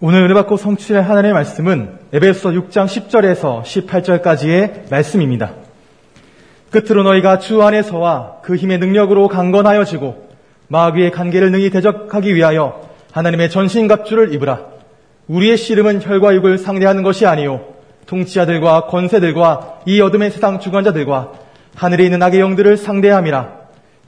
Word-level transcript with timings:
오늘 0.00 0.22
은혜 0.22 0.32
받고 0.32 0.56
성취할 0.56 1.02
하나님의 1.02 1.32
말씀은 1.32 1.98
에베소 2.12 2.50
6장 2.50 2.86
10절에서 2.86 3.64
18절까지의 3.64 4.88
말씀입니다. 4.92 5.54
끝으로 6.70 7.02
너희가 7.02 7.40
주 7.40 7.64
안에서와 7.64 8.36
그 8.42 8.54
힘의 8.54 8.78
능력으로 8.78 9.26
강건하여지고 9.26 10.28
마귀의 10.68 11.10
관계를 11.10 11.50
능히 11.50 11.70
대적하기 11.70 12.32
위하여 12.32 12.88
하나님의 13.10 13.50
전신갑주를 13.50 14.32
입으라. 14.34 14.66
우리의 15.26 15.56
씨름은 15.56 16.00
혈과 16.00 16.32
육을 16.36 16.58
상대하는 16.58 17.02
것이 17.02 17.26
아니요 17.26 17.64
통치자들과 18.06 18.86
권세들과 18.86 19.80
이 19.86 20.00
어둠의 20.00 20.30
세상 20.30 20.60
주관자들과 20.60 21.32
하늘에 21.74 22.04
있는 22.04 22.22
악의 22.22 22.38
영들을 22.38 22.76
상대함이라. 22.76 23.52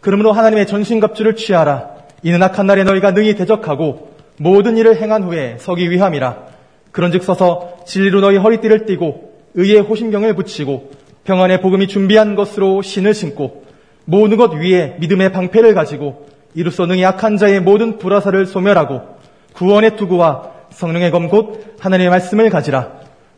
그러므로 0.01 0.31
하나님의 0.31 0.69
전신갑주를 0.69 1.35
취하라. 1.35 1.91
이는 2.23 2.41
악한 2.41 2.69
날에 2.69 2.85
너희가 2.85 3.11
능히 3.11 3.35
대적하고 3.35 4.10
모든 4.43 4.79
일을 4.79 4.97
행한 4.97 5.25
후에 5.25 5.57
서기 5.59 5.91
위함이라. 5.91 6.47
그런즉 6.93 7.23
서서 7.23 7.77
진리로 7.85 8.23
너희 8.23 8.39
허리띠를 8.39 8.87
띠고 8.87 9.35
의의 9.53 9.81
호심경을 9.81 10.35
붙이고 10.35 10.93
평안의 11.25 11.61
복음이 11.61 11.89
준비한 11.89 12.37
것으로 12.37 12.81
신을 12.81 13.13
신고 13.13 13.65
모든 14.07 14.39
것 14.39 14.55
위에 14.55 14.97
믿음의 14.99 15.33
방패를 15.33 15.75
가지고 15.75 16.27
이로써 16.55 16.87
능히 16.87 17.05
악한 17.05 17.37
자의 17.37 17.61
모든 17.61 17.99
불화사를 17.99 18.47
소멸하고 18.47 19.03
구원의 19.53 19.97
투구와 19.97 20.53
성령의 20.71 21.11
검곧 21.11 21.77
하나님의 21.79 22.09
말씀을 22.09 22.49
가지라. 22.49 22.93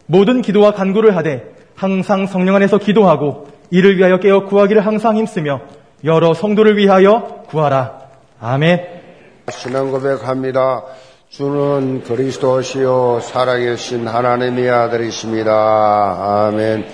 모든 0.06 0.40
기도와 0.40 0.70
간구를 0.70 1.16
하되 1.16 1.52
항상 1.74 2.28
성령 2.28 2.54
안에서 2.54 2.78
기도하고 2.78 3.48
이를 3.70 3.98
위하여 3.98 4.20
깨어 4.20 4.44
구하기를 4.44 4.86
항상 4.86 5.16
힘쓰며 5.16 5.62
여러 6.04 6.32
성도를 6.32 6.76
위하여 6.76 7.42
구하라. 7.48 7.98
아멘. 8.40 9.02
신앙 9.50 9.90
고백합니다. 9.90 10.84
주는 11.32 12.04
그리스도시요 12.04 13.20
살아계신 13.22 14.06
하나님의 14.06 14.68
아들이십니다. 14.68 16.48
아멘. 16.48 16.84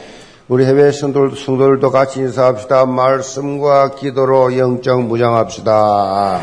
우리 0.47 0.65
해외 0.65 0.93
성도들, 0.93 1.37
성도들도 1.37 1.91
같이 1.91 2.21
인사합시다. 2.21 2.87
말씀과 2.87 3.97
기도로 3.97 4.57
영적 4.57 5.03
무장합시다. 5.07 6.41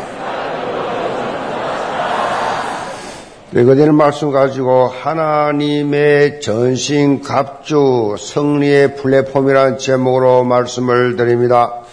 읽어드리는 3.54 3.94
말씀 3.94 4.30
가지고 4.30 4.88
하나님의 4.88 6.42
전신 6.42 7.22
갑주 7.22 8.16
승리의 8.18 8.96
플랫폼이라는 8.96 9.78
제목으로 9.78 10.44
말씀을 10.44 11.16
드립니다. 11.16 11.85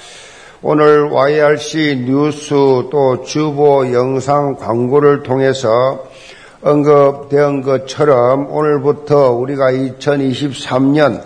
오늘 0.65 1.11
YRC 1.11 2.05
뉴스 2.07 2.51
또 2.89 3.21
주보 3.25 3.91
영상 3.91 4.55
광고를 4.55 5.21
통해서 5.21 6.05
언급된 6.61 7.63
것처럼 7.63 8.49
오늘부터 8.49 9.31
우리가 9.33 9.73
2023년 9.73 11.21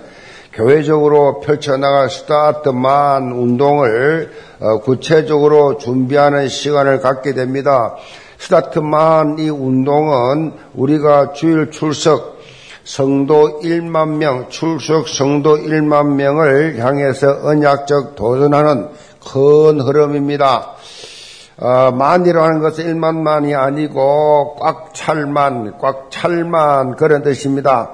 교회적으로 0.54 1.40
펼쳐나갈 1.42 2.10
스타트만 2.10 3.32
운동을 3.32 4.32
어, 4.60 4.80
구체적으로 4.80 5.78
준비하는 5.78 6.48
시간을 6.48 7.02
갖게 7.02 7.36
됩니다. 7.36 7.96
스타트만 8.40 9.38
이 9.38 9.50
운동은 9.52 10.54
우리가 10.74 11.34
주일 11.34 11.70
출석 11.70 12.38
성도 12.88 13.60
1만 13.60 14.16
명, 14.16 14.48
출석 14.48 15.10
성도 15.10 15.58
1만 15.58 16.16
명을 16.16 16.80
향해서 16.80 17.42
언약적 17.44 18.16
도전하는 18.16 18.88
큰 19.32 19.82
흐름입니다. 19.82 20.74
어, 21.60 21.92
만이라는 21.92 22.60
것은 22.62 22.86
일만만이 22.86 23.56
아니고 23.56 24.56
꽉 24.60 24.94
찰만, 24.94 25.78
꽉 25.80 26.12
찰만 26.12 26.96
그런 26.96 27.24
뜻입니다. 27.24 27.94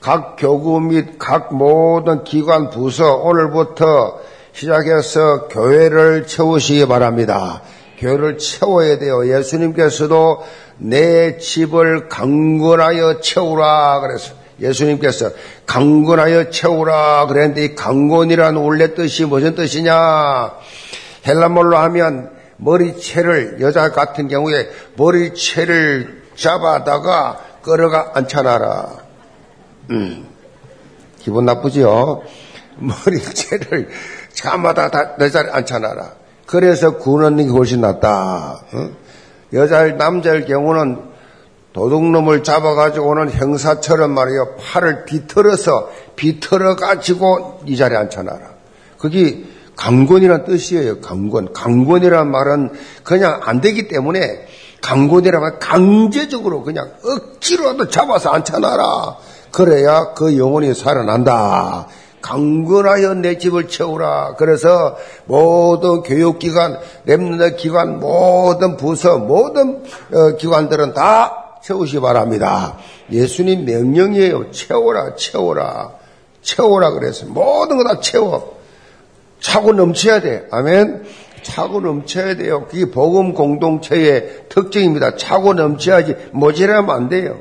각 0.00 0.36
교구 0.36 0.80
및 0.80 1.18
각 1.18 1.54
모든 1.54 2.24
기관 2.24 2.70
부서 2.70 3.14
오늘부터 3.16 4.18
시작해서 4.52 5.48
교회를 5.48 6.26
채우시기 6.26 6.86
바랍니다. 6.88 7.62
교회를 7.98 8.38
채워야 8.38 8.98
돼요. 8.98 9.26
예수님께서도 9.26 10.42
내 10.78 11.38
집을 11.38 12.08
강건하여 12.08 13.20
채우라 13.20 14.00
그래서 14.00 14.34
예수님께서 14.60 15.30
강건하여 15.66 16.50
채우라 16.50 17.26
그랬는데 17.26 17.64
이 17.64 17.74
강건이란 17.74 18.56
원래 18.56 18.94
뜻이 18.94 19.24
무슨 19.24 19.54
뜻이냐? 19.54 20.54
헬라말로 21.26 21.76
하면 21.76 22.30
머리채를 22.56 23.58
여자 23.60 23.92
같은 23.92 24.28
경우에 24.28 24.68
머리채를 24.96 26.22
잡아다가 26.36 27.40
끌어가 27.62 28.12
앉혀놔라. 28.14 28.88
음, 29.90 30.26
기분 31.18 31.44
나쁘지요? 31.44 32.22
머리채를 32.76 33.88
차마다 34.32 35.16
내 35.16 35.30
자리에 35.30 35.50
앉혀놔라. 35.50 36.12
그래서 36.46 36.96
구는 36.98 37.36
게 37.36 37.44
훨씬 37.44 37.80
낫다. 37.80 38.62
어? 38.72 38.90
여자일 39.52 39.96
남자일 39.96 40.44
경우는 40.44 41.15
도둑놈을 41.76 42.42
잡아가지고는 42.42 43.30
형사처럼 43.30 44.12
말이요. 44.12 44.56
팔을 44.58 45.04
비틀어서 45.04 45.90
비틀어 46.16 46.74
가지고 46.74 47.60
이 47.66 47.76
자리에 47.76 47.98
앉혀놔라. 47.98 48.40
그게 48.96 49.44
강권이란 49.76 50.46
뜻이에요. 50.46 51.02
강권. 51.02 51.52
강권이란 51.52 52.30
말은 52.30 52.70
그냥 53.04 53.40
안 53.42 53.60
되기 53.60 53.88
때문에 53.88 54.46
강권이라면 54.80 55.58
강제적으로 55.58 56.62
그냥 56.62 56.92
억지로라도 57.04 57.90
잡아서 57.90 58.30
앉혀놔라. 58.30 59.18
그래야 59.52 60.14
그 60.14 60.38
영혼이 60.38 60.72
살아난다. 60.72 61.88
강건하여 62.22 63.14
내 63.16 63.36
집을 63.36 63.68
채우라. 63.68 64.36
그래서 64.38 64.96
모든 65.26 66.00
교육기관, 66.00 66.78
랩너 67.06 67.58
기관, 67.58 68.00
모든 68.00 68.78
부서, 68.78 69.18
모든 69.18 69.84
어, 70.10 70.36
기관들은 70.38 70.94
다 70.94 71.42
채우시 71.66 71.98
바랍니다. 71.98 72.78
예수님 73.10 73.64
명령이에요. 73.64 74.52
채워라, 74.52 75.16
채워라. 75.16 75.94
채워라 76.40 76.92
그래서 76.92 77.26
모든 77.26 77.76
거 77.78 77.82
다 77.82 77.98
채워. 77.98 78.56
차고 79.40 79.72
넘쳐야 79.72 80.20
돼. 80.20 80.46
아멘. 80.52 81.04
차고 81.42 81.80
넘쳐야 81.80 82.36
돼요. 82.36 82.66
그게 82.70 82.88
복음 82.92 83.34
공동체의 83.34 84.44
특징입니다. 84.48 85.16
차고 85.16 85.54
넘쳐야지 85.54 86.14
모자라면 86.30 86.94
안 86.94 87.08
돼요. 87.08 87.40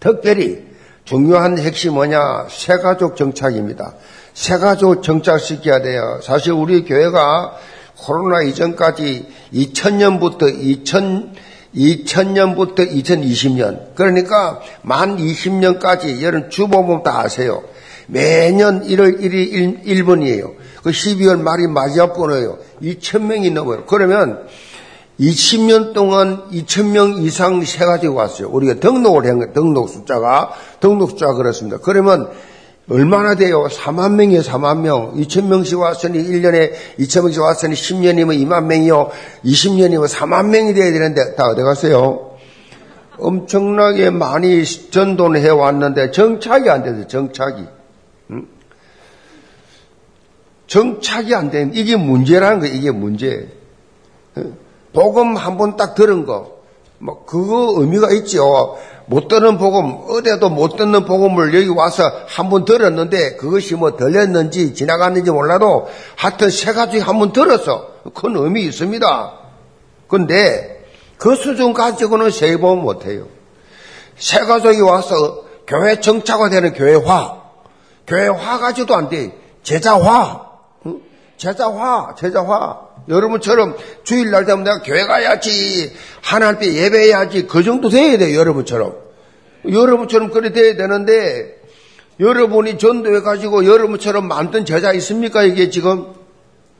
특별히 0.00 0.64
중요한 1.04 1.58
핵심 1.58 1.94
뭐냐? 1.94 2.48
새가족 2.50 3.16
정착입니다. 3.16 3.94
새가족 4.34 5.04
정착시켜야 5.04 5.80
돼요. 5.80 6.18
사실 6.24 6.52
우리 6.52 6.84
교회가 6.84 7.54
코로나 7.98 8.42
이전까지 8.42 9.28
2000년부터 9.54 10.52
2000 10.52 11.49
2000년부터 11.74 12.90
2020년, 12.90 13.94
그러니까 13.94 14.60
만 14.82 15.16
20년까지 15.16 16.20
여러분 16.20 16.50
주보면 16.50 17.02
다 17.02 17.20
아세요. 17.20 17.62
매년 18.06 18.82
1월 18.82 19.20
1일 19.20 19.84
1번이에요. 19.84 20.54
그 20.82 20.90
12월 20.90 21.40
말이 21.40 21.66
마지막 21.68 22.14
번호예요. 22.14 22.58
2,000명이 22.82 23.52
넘어요. 23.52 23.84
그러면 23.86 24.46
20년 25.20 25.92
동안 25.92 26.48
2,000명 26.50 27.22
이상 27.22 27.62
세가지고 27.62 28.14
왔어요. 28.14 28.48
우리가 28.48 28.74
등록을 28.80 29.26
한 29.26 29.38
거예요. 29.38 29.52
등록 29.52 29.90
숫자가. 29.90 30.50
등록 30.80 31.10
숫자가 31.10 31.34
그렇습니다. 31.34 31.78
그러면 31.78 32.30
얼마나 32.88 33.34
돼요? 33.36 33.66
4만 33.68 34.14
명이에요, 34.14 34.42
4만 34.42 34.80
명. 34.80 35.14
2천 35.16 35.44
명씩 35.46 35.78
왔으니 35.78 36.18
1년에 36.24 36.72
2천 36.98 37.22
명씩 37.22 37.40
왔으니 37.40 37.74
10년이면 37.74 38.36
2만 38.44 38.64
명이요. 38.64 39.10
20년이면 39.44 40.08
4만 40.08 40.46
명이 40.48 40.74
돼야 40.74 40.90
되는데 40.90 41.36
다 41.36 41.44
어디 41.46 41.62
갔어요? 41.62 42.36
엄청나게 43.18 44.10
많이 44.10 44.64
전도를 44.64 45.40
해왔는데 45.42 46.10
정착이 46.10 46.68
안 46.68 46.82
돼서 46.82 47.06
정착이. 47.06 47.64
응? 48.32 48.46
정착이 50.66 51.34
안 51.34 51.50
되는 51.50 51.72
이게 51.74 51.96
문제라는 51.96 52.60
거 52.60 52.66
이게 52.66 52.90
문제. 52.90 53.48
복음 54.92 55.36
한 55.36 55.56
번 55.58 55.76
딱 55.76 55.94
들은 55.94 56.24
거. 56.26 56.58
뭐 56.98 57.24
그거 57.24 57.74
의미가 57.80 58.10
있죠. 58.12 58.76
못 59.10 59.26
듣는 59.26 59.58
복음, 59.58 59.96
어디에도 60.08 60.50
못 60.50 60.76
듣는 60.76 61.04
복음을 61.04 61.52
여기 61.52 61.66
와서 61.68 62.04
한 62.28 62.48
번 62.48 62.64
들었는데 62.64 63.34
그것이 63.34 63.74
뭐 63.74 63.96
들렸는지 63.96 64.72
지나갔는지 64.72 65.32
몰라도 65.32 65.88
하여튼 66.14 66.48
세 66.48 66.72
가지 66.72 67.00
한 67.00 67.18
번 67.18 67.32
들었어. 67.32 67.88
큰 68.14 68.36
의미 68.36 68.62
있습니다. 68.66 69.32
근데 70.06 70.86
그 71.18 71.34
수준 71.34 71.72
가지고는 71.72 72.30
세번 72.30 72.82
못해요. 72.82 73.26
세 74.16 74.38
가족이 74.40 74.80
와서 74.80 75.42
교회 75.66 75.98
정착화되는 75.98 76.74
교회화, 76.74 77.40
교회화 78.06 78.58
가지도 78.58 78.94
안 78.94 79.08
돼. 79.08 79.36
제자화, 79.64 80.46
제자화, 81.36 82.14
제자화. 82.16 82.89
여러분처럼 83.10 83.76
주일날 84.04 84.46
되면 84.46 84.64
내가 84.64 84.80
교회 84.82 85.04
가야지, 85.04 85.92
하나님께 86.22 86.72
예배해야지, 86.74 87.46
그 87.46 87.62
정도 87.62 87.88
돼야 87.88 88.16
돼요, 88.16 88.38
여러분처럼. 88.38 88.94
여러분처럼 89.68 90.30
그래 90.30 90.52
돼야 90.52 90.76
되는데, 90.76 91.56
여러분이 92.20 92.78
전도해 92.78 93.20
가지고 93.20 93.66
여러분처럼 93.66 94.28
만든 94.28 94.64
제자 94.64 94.92
있습니까, 94.92 95.42
이게 95.42 95.70
지금? 95.70 96.06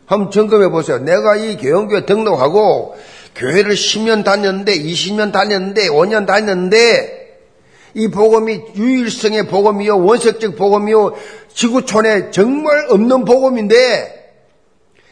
한번 0.07 0.31
점검해 0.31 0.71
보세요. 0.71 0.99
내가 0.99 1.37
이 1.37 1.57
교영교회 1.57 2.07
등록하고, 2.07 2.97
교회를 3.35 3.75
10년 3.75 4.25
다녔는데, 4.25 4.79
20년 4.79 5.33
다녔는데, 5.33 5.89
5년 5.89 6.27
다녔는데, 6.27 7.19
이 7.95 8.09
복음이 8.09 8.61
유일성의 8.77 9.49
복음이요, 9.49 10.05
원색적 10.05 10.57
복음이요, 10.57 11.15
지구촌에 11.55 12.31
정말 12.31 12.87
없는 12.89 13.25
복음인데, 13.25 14.20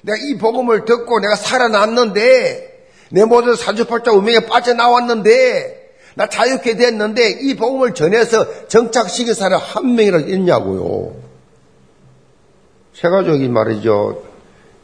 내가 0.09 0.17
이 0.23 0.39
복음을 0.39 0.87
듣고 0.87 1.21
내가 1.21 1.37
살아났는데, 1.37 2.87
내 3.11 3.25
모든 3.25 3.55
사주팔자 3.55 4.13
운명에 4.13 4.47
빠져나왔는데, 4.47 5.77
나 6.15 6.27
자유케 6.29 6.77
됐는데, 6.77 7.41
이 7.43 7.55
복음을 7.57 7.93
전해서 7.93 8.69
정착시킨 8.69 9.35
사람 9.35 9.61
한 9.63 9.95
명이라도 9.95 10.29
있냐고요. 10.29 11.15
세 12.95 13.09
가족이 13.09 13.49
말이죠. 13.49 14.23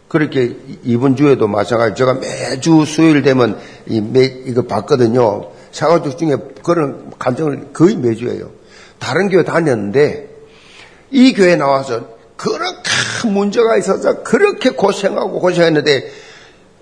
그렇게 0.08 0.56
이번 0.84 1.16
주에도 1.16 1.48
마찬가지. 1.48 1.96
제가 1.96 2.14
매주 2.14 2.84
수요일 2.84 3.22
되면 3.22 3.58
이 3.86 4.00
매, 4.00 4.24
이거 4.24 4.62
봤거든요. 4.62 5.50
세 5.72 5.86
가족 5.86 6.18
중에 6.18 6.36
그런 6.62 7.10
감정을 7.18 7.72
거의 7.72 7.96
매주 7.96 8.28
해요. 8.28 8.50
다른 8.98 9.30
교회 9.30 9.42
다녔는데, 9.42 10.28
이 11.10 11.32
교회 11.32 11.56
나와서 11.56 12.13
그렇게 12.44 13.28
문제가 13.28 13.78
있어서 13.78 14.22
그렇게 14.22 14.70
고생하고 14.70 15.40
고생했는데 15.40 16.12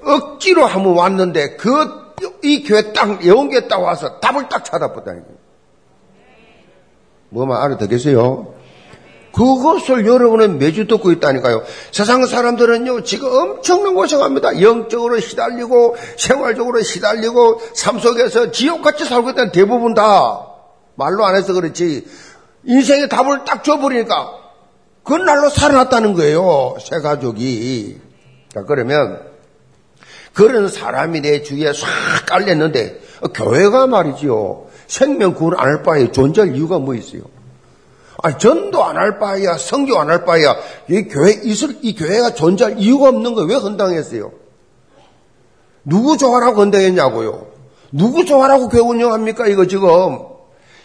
억지로 0.02 0.66
한번 0.66 0.94
왔는데 0.94 1.56
그 1.56 2.02
이 2.42 2.62
교회 2.62 2.92
딱 2.92 3.24
영교회 3.24 3.68
딱 3.68 3.80
와서 3.82 4.20
답을 4.20 4.48
딱 4.48 4.64
찾아보다니. 4.64 5.20
뭐만 7.30 7.62
알아듣겠어요? 7.62 8.54
그것을 9.32 10.06
여러분은 10.06 10.58
매주 10.58 10.86
듣고 10.86 11.10
있다니까요. 11.10 11.62
세상 11.90 12.26
사람들은요, 12.26 13.02
지금 13.04 13.28
엄청난 13.28 13.94
고생합니다. 13.94 14.60
영적으로 14.60 15.18
시달리고, 15.20 15.96
생활적으로 16.18 16.82
시달리고, 16.82 17.62
삶 17.72 17.98
속에서 17.98 18.50
지옥같이 18.50 19.06
살고 19.06 19.30
있다는 19.30 19.52
대부분 19.52 19.94
다, 19.94 20.46
말로 20.96 21.24
안 21.24 21.34
해서 21.34 21.54
그렇지, 21.54 22.06
인생의 22.64 23.08
답을 23.08 23.46
딱 23.46 23.64
줘버리니까, 23.64 24.41
그날로 25.04 25.48
살아났다는 25.48 26.14
거예요. 26.14 26.76
새 26.80 27.00
가족이. 27.00 27.98
자, 28.54 28.62
그러면 28.64 29.20
그런 30.32 30.68
사람이 30.68 31.20
내 31.20 31.42
주위에 31.42 31.72
싹 31.72 31.86
깔렸는데 32.26 33.00
교회가 33.34 33.86
말이지요. 33.86 34.66
생명 34.86 35.34
구원 35.34 35.54
안 35.58 35.68
할 35.68 35.82
바에 35.82 36.12
존재할 36.12 36.54
이유가 36.54 36.78
뭐 36.78 36.94
있어요? 36.94 37.22
아, 38.22 38.36
전도 38.38 38.84
안 38.84 38.96
할 38.96 39.18
바에야, 39.18 39.56
성교 39.56 39.98
안 39.98 40.08
할 40.10 40.24
바에야, 40.24 40.54
이 40.88 41.02
교회, 41.04 41.32
있을, 41.42 41.78
이 41.82 41.94
교회가 41.96 42.34
존재할 42.34 42.78
이유가 42.78 43.08
없는 43.08 43.34
거예요. 43.34 43.48
왜 43.48 43.54
헌당했어요? 43.56 44.30
누구 45.84 46.16
좋아라고 46.16 46.60
헌당했냐고요? 46.60 47.46
누구 47.90 48.24
좋아라고 48.24 48.68
교회 48.68 48.80
운영합니까? 48.80 49.48
이거 49.48 49.66
지금. 49.66 50.20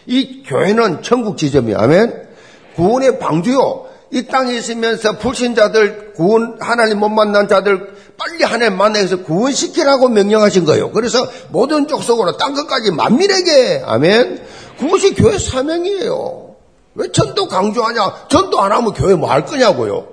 이 0.07 0.43
교회는 0.43 1.03
천국 1.03 1.37
지점이 1.37 1.75
아멘? 1.75 2.27
구원의 2.75 3.19
방주요. 3.19 3.86
이 4.12 4.25
땅에 4.27 4.54
있으면서 4.56 5.18
불신자들 5.18 6.13
구원 6.13 6.57
하나님 6.59 7.00
못 7.00 7.09
만난 7.09 7.48
자들 7.48 7.95
빨리 8.18 8.44
하나님 8.44 8.77
만나서 8.77 9.24
구원시키라고 9.24 10.09
명령하신 10.09 10.65
거예요. 10.65 10.92
그래서 10.92 11.27
모든 11.50 11.88
족속으로 11.88 12.38
땅 12.38 12.54
끝까지 12.54 12.92
만민에게 12.92 13.83
아멘. 13.86 14.42
그것이 14.80 15.13
교회 15.13 15.38
사명이에요. 15.38 16.56
왜 16.95 17.12
전도 17.12 17.48
강조하냐? 17.48 18.27
전도 18.30 18.59
안 18.59 18.71
하면 18.71 18.94
교회 18.94 19.13
뭐 19.13 19.30
할 19.30 19.45
거냐고요. 19.45 20.07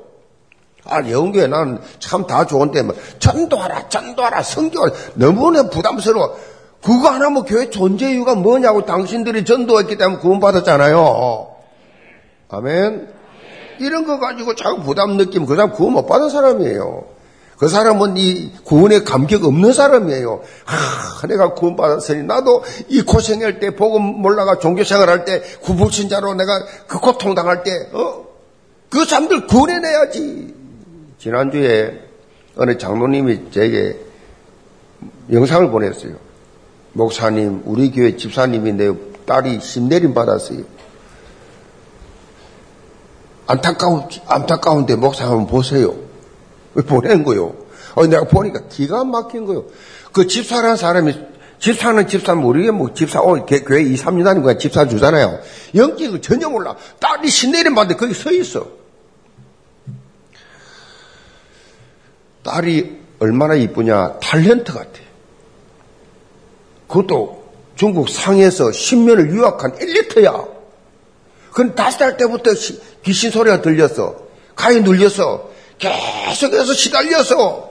아, 0.87 0.99
영교회 1.09 1.47
나는 1.47 1.79
참 1.99 2.27
다 2.27 2.47
좋은데 2.47 2.83
뭐 2.83 2.95
전도하라, 3.19 3.89
전도하라, 3.89 4.43
성교하라 4.43 4.93
너무나 5.15 5.71
부담스러워. 5.71 6.37
그거 6.83 7.09
안 7.09 7.23
하면 7.23 7.45
교회 7.45 7.71
존재 7.71 8.11
이유가 8.13 8.35
뭐냐고 8.35 8.85
당신들이 8.85 9.47
전도했기 9.47 9.97
때문에 9.97 10.19
구원 10.21 10.41
받았잖아요. 10.41 11.49
아멘. 12.51 13.09
이런 13.81 14.07
거 14.07 14.19
가지고 14.19 14.55
자꾸 14.55 14.83
부담 14.83 15.17
느끼면 15.17 15.47
그 15.47 15.57
사람 15.57 15.73
구원 15.73 15.95
못 15.95 16.07
받은 16.07 16.29
사람이에요. 16.31 17.05
그 17.59 17.69
사람은 17.69 18.17
이 18.17 18.51
구원의 18.65 19.05
감격 19.05 19.45
없는 19.45 19.73
사람이에요. 19.73 20.43
아, 20.67 21.27
내가 21.27 21.55
구원 21.55 21.77
받았으니 21.77 22.25
나도 22.25 22.65
이 22.89 23.03
고생할 23.03 23.61
때 23.61 23.75
복음 23.75 24.03
몰라가 24.03 24.59
종교생활 24.59 25.09
할 25.09 25.25
때 25.25 25.41
구불신자로 25.63 26.35
내가 26.35 26.65
그 26.89 26.99
고통 26.99 27.35
당할 27.35 27.63
때, 27.63 27.71
어? 27.93 28.25
그 28.91 29.05
사람들 29.05 29.47
구원해내야지. 29.47 30.55
지난주에 31.19 32.01
어느 32.57 32.77
장로님이 32.77 33.51
제게 33.51 33.99
영상을 35.33 35.71
보냈어요. 35.71 36.17
목사님, 36.93 37.63
우리 37.65 37.91
교회 37.91 38.17
집사님이 38.17 38.73
내 38.73 38.93
딸이 39.27 39.61
신내림 39.61 40.13
받았어요. 40.13 40.61
안타까운, 43.47 44.09
안타까운데 44.27 44.97
목사 44.97 45.25
한번 45.25 45.47
보세요. 45.47 45.95
왜 46.75 46.83
보낸 46.83 47.25
거요? 47.25 47.55
어, 47.95 48.07
내가 48.07 48.25
보니까 48.25 48.69
기가 48.69 49.05
막힌 49.05 49.47
거요. 49.47 49.67
그 50.13 50.27
집사라는 50.27 50.77
사람이, 50.77 51.15
집사는 51.59 52.09
집사 52.09 52.35
모르게 52.35 52.71
뭐 52.71 52.93
집사, 52.95 53.21
어, 53.21 53.45
교회 53.47 53.83
2, 53.83 53.95
3년 53.95 54.25
다니는 54.25 54.43
거야. 54.43 54.59
집사 54.59 54.87
주잖아요. 54.87 55.39
영적을 55.75 56.21
전혀 56.21 56.49
몰라. 56.49 56.77
딸이 56.99 57.29
신내림 57.29 57.75
받는데 57.75 57.99
거기 57.99 58.15
서 58.15 58.31
있어. 58.33 58.67
딸이 62.43 63.01
얼마나 63.19 63.55
이쁘냐. 63.55 64.19
탤런트 64.21 64.73
같아. 64.73 65.01
그것도 66.89 67.45
중국 67.77 68.09
상해에서 68.09 68.67
10년을 68.67 69.31
유학한 69.31 69.73
엘리트야. 69.81 70.54
그건 71.55 71.77
다섯 71.77 71.99
살 71.99 72.17
때부터 72.17 72.51
귀신 73.05 73.31
소리가 73.31 73.63
들렸어. 73.63 74.17
가위 74.57 74.81
눌려서 74.81 75.51
계속해서 75.79 76.75
시달려서 76.75 77.71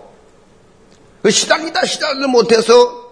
그 1.22 1.30
시달리다 1.30 1.86
시달려 1.86 2.28
못해서 2.28 3.04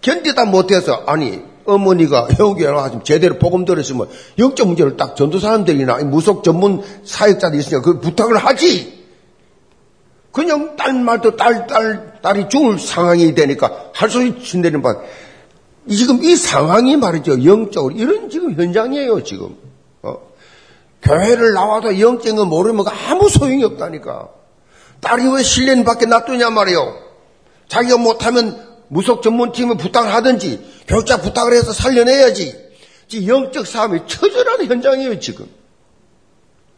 견디다 0.00 0.44
못해서 0.44 1.02
아니 1.06 1.42
어머니가 1.64 2.28
형교회로 2.36 2.80
하시면 2.80 3.04
제대로 3.04 3.38
복음 3.38 3.64
들으시면 3.64 4.08
영적 4.38 4.68
문제를 4.68 4.96
딱 4.96 5.16
전도 5.16 5.40
사람들이나 5.40 5.98
무속 6.04 6.44
전문 6.44 6.82
사역자들이 7.04 7.60
있으니까 7.60 7.82
그 7.82 7.98
부탁을 7.98 8.36
하지. 8.36 9.02
그냥 10.30 10.76
딸 10.76 10.94
말도 10.94 11.36
딸, 11.36 11.66
딸, 11.66 12.20
딸이 12.22 12.48
죽을 12.48 12.78
상황이 12.78 13.34
되니까 13.34 13.90
할 13.92 14.08
소리 14.08 14.40
친다는 14.42 14.82
바. 14.82 14.96
지금 15.90 16.22
이 16.22 16.36
상황이 16.36 16.96
말이죠. 16.96 17.44
영적으로. 17.44 17.94
이런 17.94 18.30
지금 18.30 18.54
현장이에요, 18.54 19.24
지금. 19.24 19.71
교회를 21.02 21.52
나와도 21.52 21.98
영적인 21.98 22.46
모르면 22.46 22.86
아무 22.88 23.28
소용이 23.28 23.64
없다니까. 23.64 24.28
딸이 25.00 25.34
왜 25.34 25.42
실례는 25.42 25.84
밖에 25.84 26.06
놔두냐 26.06 26.50
말이요. 26.50 26.96
자기가 27.68 27.96
못하면 27.96 28.72
무속 28.88 29.22
전문팀을 29.22 29.76
부탁하든지 29.76 30.84
교육자 30.86 31.16
부탁을 31.16 31.54
해서 31.54 31.72
살려내야지. 31.72 32.70
영적 33.26 33.66
싸움이 33.66 34.06
처절한 34.06 34.64
현장이에요 34.64 35.18
지금. 35.20 35.46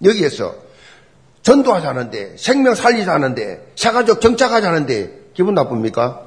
여기에서 0.03 0.55
전도하자는데 1.43 2.37
생명 2.39 2.75
살리자는데 2.75 3.73
사가족 3.77 4.21
정착하자는데 4.21 5.31
기분 5.35 5.55
나쁩니까? 5.55 6.23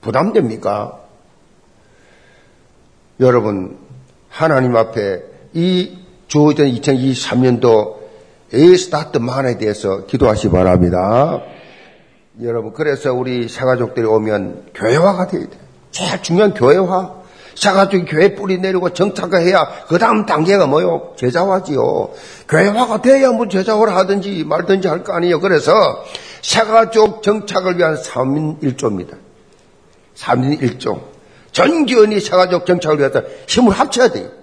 부담됩니까? 0.00 1.00
여러분 3.20 3.78
하나님 4.28 4.74
앞에 4.76 5.22
이 5.54 6.01
주어진 6.32 6.74
2023년도 6.76 7.96
의 8.52 8.78
스타트만에 8.78 9.58
대해서 9.58 10.06
기도하시 10.06 10.44
기 10.44 10.52
바랍니다. 10.52 11.42
여러분, 12.42 12.72
그래서 12.72 13.12
우리 13.12 13.50
사가족들이 13.50 14.06
오면 14.06 14.70
교회화가 14.74 15.26
돼야 15.26 15.42
돼. 15.42 15.58
제일 15.90 16.22
중요한 16.22 16.54
교회화. 16.54 17.20
사가족이 17.54 18.06
교회 18.06 18.34
뿌리 18.34 18.56
내리고 18.56 18.94
정착해야 18.94 19.84
그 19.88 19.98
다음 19.98 20.24
단계가 20.24 20.66
뭐요? 20.66 21.12
제자화지요. 21.16 22.12
교회화가 22.48 23.02
돼야 23.02 23.30
뭐 23.30 23.46
제자화를 23.46 23.94
하든지 23.94 24.44
말든지 24.44 24.88
할 24.88 25.04
거 25.04 25.12
아니에요. 25.12 25.38
그래서 25.38 25.70
사가족 26.40 27.22
정착을 27.22 27.76
위한 27.76 27.96
3인 27.96 28.62
1조입니다. 28.62 29.16
3인 30.16 30.62
1조. 30.62 30.98
전기원이 31.52 32.20
사가족 32.20 32.64
정착을 32.64 33.00
위해서 33.00 33.22
힘을 33.46 33.72
합쳐야 33.74 34.08
돼요. 34.08 34.41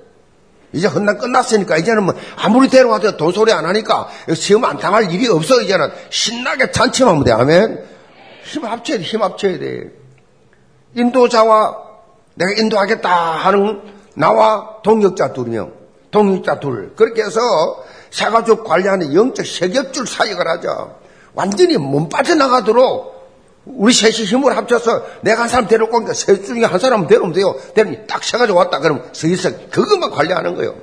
이제 0.73 0.87
헌난 0.87 1.17
끝났으니까 1.17 1.77
이제는 1.77 2.03
뭐 2.03 2.13
아무리 2.35 2.67
데려와도 2.67 3.17
돈 3.17 3.31
소리 3.31 3.51
안 3.51 3.65
하니까 3.65 4.09
시험 4.35 4.65
안 4.65 4.77
당할 4.77 5.11
일이 5.11 5.27
없어 5.27 5.61
이제는 5.61 5.89
신나게 6.09 6.71
잔치만 6.71 7.11
하면 7.11 7.23
돼 7.23 7.31
아멘 7.31 7.89
힘 8.49 8.65
합쳐야 8.65 8.97
돼, 8.97 9.03
힘 9.03 9.21
합쳐야 9.21 9.59
돼. 9.59 9.91
인도자와 10.95 11.77
내가 12.33 12.51
인도하겠다 12.57 13.09
하는 13.09 13.81
나와 14.15 14.81
동역자 14.83 15.33
두 15.33 15.45
명, 15.45 15.71
동역자 16.09 16.59
둘. 16.59 16.95
그렇게 16.95 17.23
해서 17.23 17.39
사가족 18.09 18.63
관리하는 18.63 19.13
영적 19.13 19.45
세격줄 19.45 20.07
사역을 20.07 20.47
하자. 20.47 20.95
완전히 21.35 21.77
몸 21.77 22.09
빠져나가도록 22.09 23.18
우리 23.65 23.93
셋이 23.93 24.25
힘을 24.25 24.55
합쳐서 24.57 25.05
내가 25.21 25.43
한 25.43 25.49
사람 25.49 25.67
데려올 25.67 25.91
겁니다. 25.91 26.13
셋 26.13 26.45
중에 26.45 26.63
한 26.63 26.79
사람 26.79 27.07
데려오면 27.07 27.33
돼요. 27.33 27.55
데려니 27.75 28.07
딱 28.07 28.23
세가지고 28.23 28.57
왔다. 28.57 28.79
그러면 28.79 29.03
서기서 29.11 29.69
그것만 29.69 30.11
관리하는 30.11 30.55
거예요. 30.55 30.75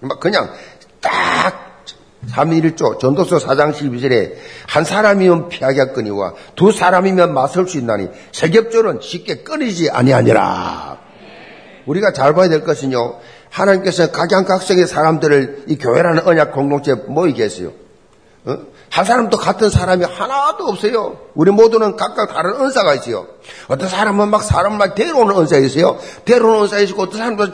막 0.00 0.20
그냥 0.20 0.52
딱 1.00 1.84
3.1조 2.30 2.98
전도서 2.98 3.38
4장 3.38 3.72
12절에 3.72 4.34
한 4.66 4.84
사람이면 4.84 5.48
피하겠거니와 5.48 6.34
두 6.56 6.72
사람이면 6.72 7.32
맞설 7.32 7.68
수 7.68 7.78
있나니 7.78 8.08
세겹절은 8.32 8.98
쉽게 9.00 9.42
끊이지 9.42 9.90
아니하니라. 9.90 10.98
우리가 11.86 12.12
잘 12.12 12.34
봐야 12.34 12.48
될 12.48 12.64
것은요. 12.64 13.18
하나님께서 13.50 14.10
각양각색의 14.10 14.86
사람들을 14.86 15.64
이 15.68 15.78
교회라는 15.78 16.26
언약 16.26 16.52
공동체에 16.52 16.94
모이게 17.06 17.44
했어요. 17.44 17.72
어? 18.48 18.56
한 18.90 19.04
사람도 19.04 19.36
같은 19.36 19.68
사람이 19.68 20.06
하나도 20.06 20.64
없어요. 20.64 21.18
우리 21.34 21.50
모두는 21.50 21.96
각각 21.96 22.32
다른 22.32 22.58
은사가 22.58 22.94
있어요. 22.94 23.26
어떤 23.68 23.88
사람은 23.88 24.30
막 24.30 24.42
사람을 24.42 24.78
막 24.78 24.94
데려오는 24.94 25.36
은사가 25.36 25.64
있어요. 25.66 25.98
데려오는 26.24 26.62
은사가 26.62 26.80
있고 26.82 27.02
어떤 27.02 27.18
사람도 27.18 27.52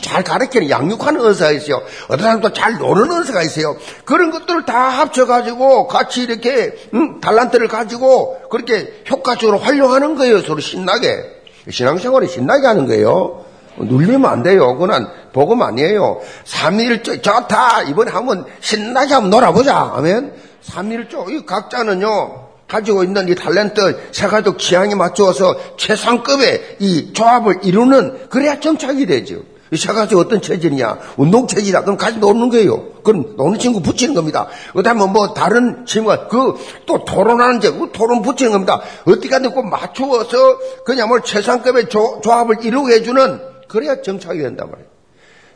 잘 0.00 0.24
가르치는 0.24 0.70
양육하는 0.70 1.20
은사가 1.20 1.52
있어요. 1.52 1.82
어떤 2.04 2.20
사람도 2.20 2.54
잘 2.54 2.78
노는 2.78 3.12
은사가 3.12 3.42
있어요. 3.42 3.76
그런 4.06 4.30
것들을 4.30 4.64
다 4.64 4.88
합쳐가지고 4.88 5.86
같이 5.88 6.22
이렇게 6.22 6.74
음, 6.94 7.20
달란트를 7.20 7.68
가지고 7.68 8.40
그렇게 8.48 9.02
효과적으로 9.10 9.58
활용하는 9.58 10.16
거예요. 10.16 10.40
서로 10.40 10.60
신나게. 10.60 11.42
신앙생활을 11.70 12.26
신나게 12.26 12.66
하는 12.66 12.86
거예요. 12.86 13.44
눌리면 13.78 14.24
안 14.26 14.42
돼요. 14.42 14.76
그건 14.76 15.08
복음 15.32 15.62
아니에요. 15.62 16.20
3일째 16.44 17.22
좋다. 17.22 17.82
이번에 17.82 18.10
한번 18.10 18.44
신나게 18.60 19.14
한번 19.14 19.30
놀아보자. 19.30 19.92
아멘. 19.96 20.32
3일조 20.64 21.30
이 21.30 21.46
각자는요 21.46 22.42
가지고 22.68 23.04
있는 23.04 23.28
이 23.28 23.34
탤런트 23.34 23.98
세가족 24.12 24.58
취향에 24.58 24.94
맞추어서 24.94 25.56
최상급의 25.76 26.76
이 26.78 27.12
조합을 27.12 27.60
이루는 27.62 28.28
그래야 28.30 28.60
정착이 28.60 29.06
되죠. 29.06 29.42
이 29.70 29.76
세가족 29.76 30.18
어떤 30.20 30.42
체질이냐 30.42 30.98
운동 31.16 31.46
체질이다 31.46 31.82
그럼 31.82 31.96
같이 31.96 32.18
노는 32.18 32.50
거예요. 32.50 32.92
그럼 33.02 33.34
노는 33.36 33.58
친구 33.58 33.80
붙이는 33.80 34.14
겁니다. 34.14 34.46
그다음에 34.74 35.06
뭐 35.06 35.34
다른 35.34 35.84
친구가 35.86 36.28
그 36.28 36.54
또 36.86 37.04
토론하는 37.04 37.60
제그 37.60 37.90
토론 37.92 38.22
붙이는 38.22 38.52
겁니다. 38.52 38.80
어떻게 39.06 39.30
하든 39.34 39.50
꼭 39.52 39.66
맞추어서 39.68 40.58
그냥 40.84 41.08
뭐 41.08 41.20
최상급의 41.20 41.88
조, 41.88 42.20
조합을 42.22 42.64
이루게 42.64 42.96
해주는 42.96 43.51
그래야 43.72 44.02
정착이 44.02 44.38
된단 44.38 44.70
말이에요. 44.70 44.88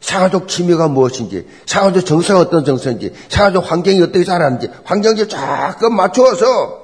사가족 0.00 0.49
취미가 0.49 0.88
무엇인지, 0.88 1.46
사가족 1.66 2.06
정서가 2.06 2.40
어떤 2.40 2.64
정서인지, 2.64 3.12
사가족 3.28 3.70
환경이 3.70 4.00
어떻게 4.00 4.25
자라는지, 4.25 4.70
환경에 4.85 5.28
쫙 5.28 5.76
맞추어서, 5.90 6.82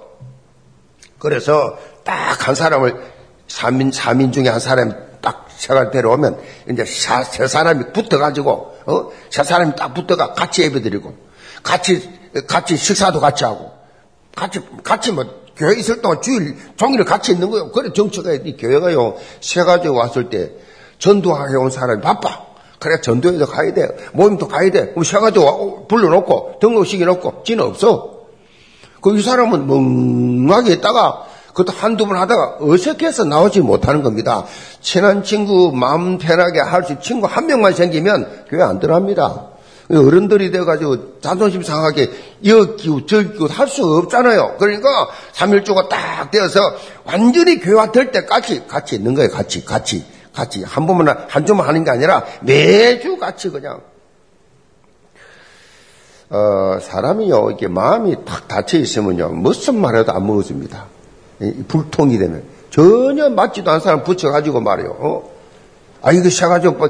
그래서 1.18 1.78
딱 2.04 2.46
한 2.46 2.54
사람을, 2.54 2.96
3인, 3.48 3.94
3인 3.94 4.32
중에 4.32 4.48
한 4.48 4.60
사람이 4.60 4.92
딱 5.22 5.46
세가 5.56 5.90
데려오면, 5.90 6.38
이제 6.70 6.84
세 6.84 7.46
사람이 7.46 7.92
붙어가지고, 7.94 8.50
어? 8.86 9.10
세 9.30 9.42
사람이 9.42 9.74
딱 9.74 9.94
붙어가 9.94 10.34
같이 10.34 10.62
예배 10.62 10.82
드리고, 10.82 11.14
같이, 11.62 12.10
같이 12.46 12.76
식사도 12.76 13.20
같이 13.20 13.44
하고, 13.44 13.72
같이, 14.36 14.60
같이 14.84 15.12
뭐, 15.12 15.24
교회 15.56 15.78
있을 15.78 16.02
동안 16.02 16.20
주일 16.20 16.56
종일을 16.76 17.04
같이 17.04 17.32
있는 17.32 17.50
거예요. 17.50 17.70
그래 17.72 17.92
정처가 17.92 18.32
이 18.32 18.56
교회가요 18.56 19.16
세 19.40 19.62
가지 19.62 19.86
왔을 19.86 20.30
때 20.30 20.50
전도하게 21.02 21.56
온 21.56 21.68
사람이 21.70 22.00
바빠. 22.00 22.46
그래 22.78 23.00
전도에도 23.00 23.46
가야 23.46 23.74
돼. 23.74 23.88
모임도 24.12 24.46
가야 24.48 24.70
돼. 24.70 24.90
그럼 24.90 25.02
셔가지고 25.04 25.86
불러놓고 25.88 26.58
등록시켜 26.60 27.04
놓고 27.04 27.42
지는 27.44 27.64
없어. 27.64 28.12
그 29.00 29.16
이 29.16 29.20
사람은 29.20 29.66
멍하게 30.46 30.74
있다가 30.74 31.24
그것도 31.48 31.72
한두 31.76 32.06
번 32.06 32.16
하다가 32.16 32.58
어색해서 32.60 33.24
나오지 33.24 33.60
못하는 33.60 34.02
겁니다. 34.02 34.46
친한 34.80 35.24
친구 35.24 35.72
마음 35.74 36.18
편하게 36.18 36.60
할수 36.60 36.98
친구 37.00 37.26
한 37.26 37.46
명만 37.46 37.74
생기면 37.74 38.44
교회 38.48 38.62
안 38.62 38.78
들어갑니다. 38.78 39.48
어른들이 39.90 40.50
돼가지고 40.52 41.20
자존심 41.20 41.62
상하게 41.62 42.10
여 42.46 42.76
끼고 42.76 43.06
저 43.06 43.20
끼고 43.22 43.48
할 43.48 43.68
수 43.68 43.84
없잖아요. 43.84 44.54
그러니까 44.58 44.88
3일조가 45.34 45.88
딱 45.88 46.30
되어서 46.30 46.60
완전히 47.04 47.58
교회가 47.60 47.90
될 47.92 48.12
때까지 48.12 48.68
같이 48.68 48.94
있는 48.94 49.14
거예요. 49.14 49.30
같이, 49.30 49.64
같이. 49.64 50.11
같이 50.32 50.62
한 50.64 50.86
번만 50.86 51.08
한 51.28 51.46
주만 51.46 51.66
하는 51.68 51.84
게 51.84 51.90
아니라 51.90 52.24
매주 52.40 53.18
같이 53.18 53.50
그냥 53.50 53.80
어, 56.30 56.78
사람이요 56.80 57.50
이렇게 57.50 57.68
마음이 57.68 58.24
탁 58.24 58.48
닫혀 58.48 58.78
있으면요 58.78 59.28
무슨 59.30 59.78
말해도 59.80 60.12
안 60.12 60.26
먹어집니다. 60.26 60.86
불통이 61.68 62.18
되면 62.18 62.44
전혀 62.70 63.28
맞지도 63.28 63.70
않은 63.70 63.80
사람 63.80 64.02
붙여가지고 64.04 64.60
말이요. 64.60 64.96
어? 64.98 65.30
아 66.00 66.12
이거 66.12 66.30
샤가지고 66.30 66.74
뭐 66.74 66.88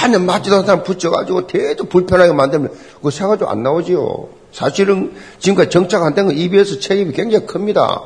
전혀 0.00 0.18
맞지도 0.18 0.56
않은 0.56 0.66
사람 0.66 0.82
붙여가지고 0.84 1.46
대도 1.46 1.84
불편하게 1.84 2.32
만들면 2.32 2.72
그거 2.96 3.10
샤가지고 3.10 3.48
안 3.48 3.62
나오지요. 3.62 4.28
사실은 4.52 5.14
지금까지 5.38 5.70
정착 5.70 6.02
안 6.02 6.14
된 6.14 6.26
건 6.26 6.36
EBS 6.36 6.80
책임이 6.80 7.12
굉장히 7.14 7.46
큽니다. 7.46 8.02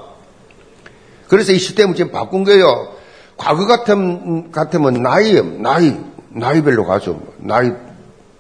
그래서 1.29 1.53
이 1.53 1.59
시스템을 1.59 1.95
지금 1.97 2.13
바꾼 2.13 2.45
거예요. 2.45 2.93
과거 3.37 3.67
같으면, 3.67 4.51
같으면 4.53 5.03
나이, 5.03 5.41
나이, 5.61 5.97
나이별로 6.31 6.85
가서, 6.87 7.19
나이 7.39 7.73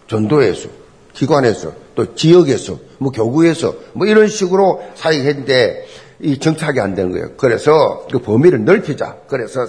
전도에서, 0.08 0.68
기관에서, 1.12 1.72
또 1.94 2.14
지역에서, 2.14 2.78
뭐 2.98 3.10
교구에서, 3.10 3.74
뭐 3.94 4.06
이런 4.06 4.28
식으로 4.28 4.82
사역했는데, 4.94 5.86
이 6.20 6.38
정착이 6.38 6.78
안 6.78 6.94
된 6.94 7.10
거예요. 7.10 7.30
그래서 7.36 8.06
그 8.10 8.20
범위를 8.20 8.64
넓히자. 8.64 9.16
그래서 9.26 9.66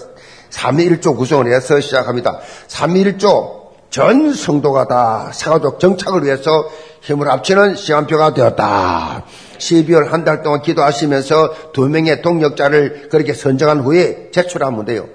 3.1조 0.52 1.18
구성을 1.18 1.52
해서 1.52 1.80
시작합니다. 1.80 2.40
3.1조 2.68 3.64
전 3.90 4.34
성도가 4.34 4.88
다 4.88 5.32
사가족 5.34 5.80
정착을 5.80 6.24
위해서 6.24 6.70
힘을 7.02 7.28
합치는 7.28 7.76
시간표가 7.76 8.36
되었다. 8.36 9.26
12월 9.64 10.10
한 10.10 10.24
달 10.24 10.44
동안 10.44 10.62
기도하시면서 10.62 11.72
두 11.74 11.88
명의 11.90 12.22
동력자를 12.22 13.10
그렇게 13.10 13.34
선정한 13.34 13.80
후에 13.82 14.30
제출하면 14.32 14.86
돼요. 14.86 15.08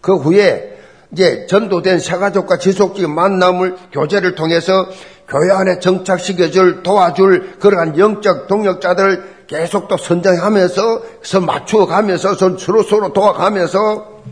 그 0.00 0.16
후에 0.16 0.78
이제 1.12 1.46
전도된 1.46 1.98
세가족과 1.98 2.58
지속적인 2.58 3.10
만남을 3.14 3.76
교제를 3.92 4.34
통해서 4.34 4.86
교회 5.28 5.50
안에 5.52 5.78
정착시켜줄 5.78 6.82
도와줄 6.82 7.58
그러한 7.58 7.98
영적 7.98 8.48
동력자들을 8.48 9.32
계속 9.46 9.88
또 9.88 9.96
선정하면서 9.96 11.02
서 11.22 11.40
맞추어 11.40 11.86
가면서 11.86 12.34
서로 12.34 12.82
서로 12.82 13.12
도와가면서 13.12 14.22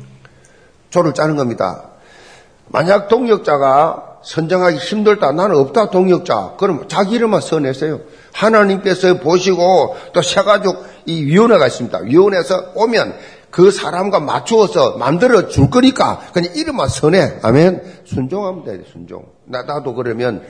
조를 0.91 1.15
짜는 1.15 1.37
겁니다. 1.37 1.85
만약 2.69 3.09
동력자가 3.09 4.10
선정하기 4.23 4.77
힘들다. 4.77 5.33
나는 5.33 5.57
없다 5.57 5.91
동력자. 5.91 6.55
그럼 6.59 6.87
자기 6.89 7.15
이름만 7.15 7.41
써내세요. 7.41 8.01
하나님께서 8.33 9.19
보시고 9.19 9.97
또 10.13 10.23
세가족 10.23 10.85
이 11.07 11.25
위원회가 11.25 11.67
있습니다. 11.67 12.01
위원회에서 12.01 12.73
오면 12.75 13.15
그 13.51 13.71
사람과 13.71 14.21
맞추어서 14.21 14.97
만들어 14.97 15.49
줄 15.49 15.71
거니까 15.71 16.21
그냥 16.33 16.53
이름만 16.55 16.89
써내. 16.89 17.39
아멘. 17.43 17.83
순종하면 18.05 18.65
돼. 18.65 18.83
순종. 18.93 19.25
나, 19.47 19.63
나도 19.63 19.95
그러면 19.95 20.43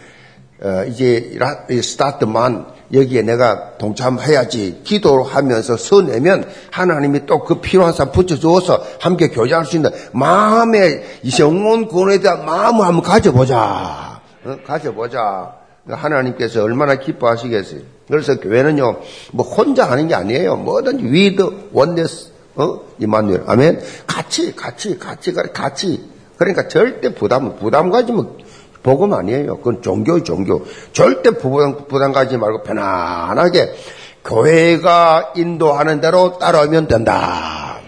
어, 0.63 0.85
이제 0.89 1.39
스타트만 1.83 2.67
여기에 2.93 3.23
내가 3.23 3.79
동참해야지 3.79 4.81
기도하면서 4.85 5.77
서내면 5.77 6.45
하나님이 6.71 7.27
또 7.27 7.45
그 7.45 7.61
필요한 7.61 7.93
사람 7.93 8.13
붙여주어서 8.13 8.83
함께 9.01 9.29
교제할 9.29 9.65
수 9.65 9.77
있는 9.77 9.91
마음의 10.13 11.21
영혼 11.39 11.87
구원에 11.89 12.19
대한 12.19 12.45
마음을 12.45 12.85
한번 12.85 13.03
가져보자. 13.03 14.21
어? 14.45 14.57
가져보자. 14.67 15.61
하나님께서 15.89 16.63
얼마나 16.63 16.97
기뻐하시겠어요. 16.97 17.81
그래서 18.09 18.39
교회는요, 18.39 19.01
뭐 19.33 19.47
혼자 19.47 19.91
하는 19.91 20.09
게 20.09 20.15
아니에요. 20.15 20.57
뭐든지 20.57 21.05
with 21.05 21.71
oneness, 21.73 22.29
어? 22.57 22.81
임마누엘. 22.99 23.45
아멘. 23.47 23.81
같이, 24.07 24.55
같이, 24.55 24.99
같이, 24.99 25.33
같이. 25.33 26.05
그러니까 26.37 26.69
절대 26.69 27.15
부담, 27.15 27.57
부담 27.57 27.91
가지면 27.91 28.39
복음 28.83 29.13
아니에요. 29.13 29.59
그건 29.59 29.83
종교의 29.83 30.25
종교. 30.25 30.65
절대 30.93 31.31
부담, 31.31 31.87
부담 31.89 32.13
가지 32.13 32.37
말고 32.37 32.63
편안하게 32.63 33.75
교회가 34.25 35.33
인도하는 35.37 36.01
대로 36.01 36.39
따라오면 36.39 36.89
된다. 36.89 37.79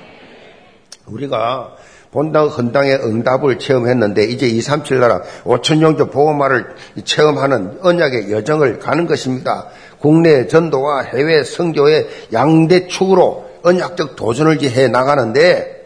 우리가 1.06 1.76
본당 2.10 2.48
헌당의 2.48 2.96
응답을 3.04 3.58
체험했는데 3.58 4.24
이제 4.24 4.46
237 4.46 5.00
나라 5.00 5.22
5천 5.44 5.80
종족 5.80 6.10
복음화를 6.10 6.74
체험하는 7.04 7.78
언약의 7.82 8.30
여정을 8.30 8.78
가는 8.78 9.06
것입니다. 9.06 9.68
국내 9.98 10.46
전도와 10.46 11.02
해외 11.02 11.42
선교의 11.42 12.08
양대 12.32 12.86
축으로 12.86 13.46
언약적 13.62 14.16
도전을 14.16 14.62
해 14.62 14.88
나가는데 14.88 15.82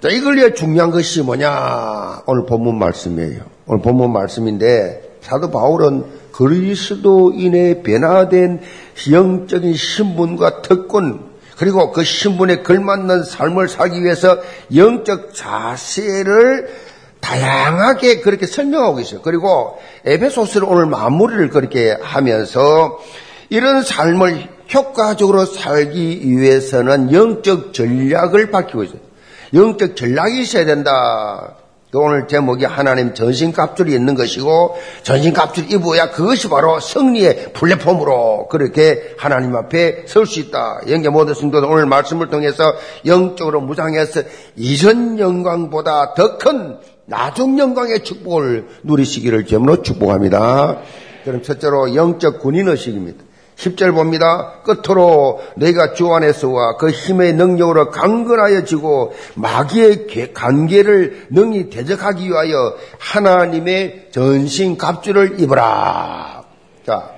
자, 0.00 0.08
이걸 0.08 0.36
위해 0.36 0.52
중요한 0.52 0.90
것이 0.90 1.22
뭐냐? 1.22 2.22
오늘 2.26 2.44
본문 2.44 2.76
말씀이에요. 2.76 3.42
오늘 3.72 3.80
본문 3.80 4.12
말씀인데 4.12 5.16
사도 5.22 5.50
바울은 5.50 6.04
그리스도인의 6.32 7.82
변화된 7.82 8.60
영적인 9.10 9.74
신분과 9.74 10.60
특권 10.60 11.32
그리고 11.56 11.90
그 11.90 12.04
신분에 12.04 12.62
걸맞는 12.62 13.24
삶을 13.24 13.68
살기 13.68 14.02
위해서 14.02 14.38
영적 14.74 15.34
자세를 15.34 16.68
다양하게 17.20 18.20
그렇게 18.20 18.46
설명하고 18.46 19.00
있어요. 19.00 19.22
그리고 19.22 19.78
에베소스를 20.04 20.66
오늘 20.68 20.86
마무리를 20.86 21.48
그렇게 21.48 21.96
하면서 21.98 22.98
이런 23.48 23.82
삶을 23.82 24.48
효과적으로 24.74 25.46
살기 25.46 26.20
위해서는 26.26 27.12
영적 27.12 27.72
전략을 27.72 28.50
밝히고 28.50 28.84
있어요. 28.84 29.00
영적 29.54 29.96
전략이 29.96 30.42
있어야 30.42 30.64
된다. 30.66 31.56
그 31.92 31.98
오늘 31.98 32.26
제목이 32.26 32.64
하나님 32.64 33.12
전신 33.12 33.52
갑줄이 33.52 33.92
있는 33.92 34.14
것이고 34.14 34.76
전신 35.02 35.34
갑줄 35.34 35.70
입어야 35.70 36.10
그것이 36.10 36.48
바로 36.48 36.80
승리의 36.80 37.52
플랫폼으로 37.52 38.48
그렇게 38.48 39.14
하나님 39.18 39.54
앞에 39.54 40.04
설 40.06 40.24
수 40.24 40.40
있다. 40.40 40.80
영계 40.88 41.10
모든 41.10 41.34
성도들 41.34 41.68
오늘 41.68 41.84
말씀을 41.84 42.30
통해서 42.30 42.64
영적으로 43.04 43.60
무장해서 43.60 44.22
이전 44.56 45.18
영광보다 45.18 46.14
더 46.14 46.38
큰 46.38 46.78
나중 47.04 47.58
영광의 47.58 48.04
축복을 48.04 48.68
누리시기를 48.84 49.44
제으로 49.44 49.82
축복합니다. 49.82 50.78
그럼 51.24 51.42
첫째로 51.42 51.94
영적 51.94 52.38
군인 52.40 52.68
의식입니다. 52.68 53.22
10절 53.62 53.94
봅니다. 53.94 54.54
끝으로 54.64 55.40
내가 55.56 55.94
주 55.94 56.12
안에서와 56.12 56.76
그 56.78 56.90
힘의 56.90 57.34
능력으로 57.34 57.90
강건하여 57.90 58.64
지고 58.64 59.12
마귀의 59.34 60.32
관계를 60.34 61.28
능히 61.30 61.70
대적하기 61.70 62.28
위하여 62.28 62.74
하나님의 62.98 64.08
전신 64.10 64.76
갑주를 64.76 65.40
입어라. 65.40 66.42
자, 66.84 67.10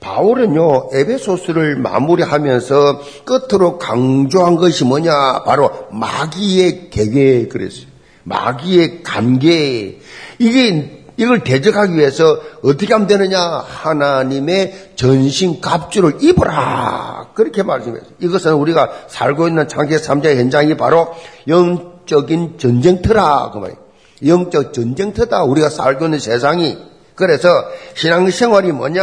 바울은요, 0.00 0.90
에베소스를 0.92 1.76
마무리하면서 1.76 3.00
끝으로 3.24 3.78
강조한 3.78 4.56
것이 4.56 4.84
뭐냐? 4.84 5.44
바로 5.44 5.70
마귀의 5.90 6.90
계계 6.90 7.48
그랬어요. 7.48 7.86
마귀의 8.24 9.02
관계. 9.02 9.98
이게 10.38 11.01
이걸 11.16 11.44
대적하기 11.44 11.94
위해서 11.94 12.38
어떻게 12.62 12.92
하면 12.92 13.06
되느냐? 13.06 13.40
하나님의 13.40 14.92
전신 14.96 15.60
갑주를 15.60 16.22
입어라. 16.22 17.28
그렇게 17.34 17.62
말씀했어요. 17.62 18.10
이것은 18.18 18.54
우리가 18.54 18.90
살고 19.08 19.48
있는 19.48 19.68
창세 19.68 19.96
3자 19.96 20.36
현장이 20.36 20.76
바로 20.76 21.14
영적인 21.48 22.58
전쟁터라. 22.58 23.50
그 23.52 23.58
말이에요. 23.58 23.78
영적 24.24 24.72
전쟁터다. 24.72 25.44
우리가 25.44 25.68
살고 25.68 26.06
있는 26.06 26.18
세상이. 26.18 26.78
그래서 27.14 27.48
신앙생활이 27.94 28.72
뭐냐? 28.72 29.02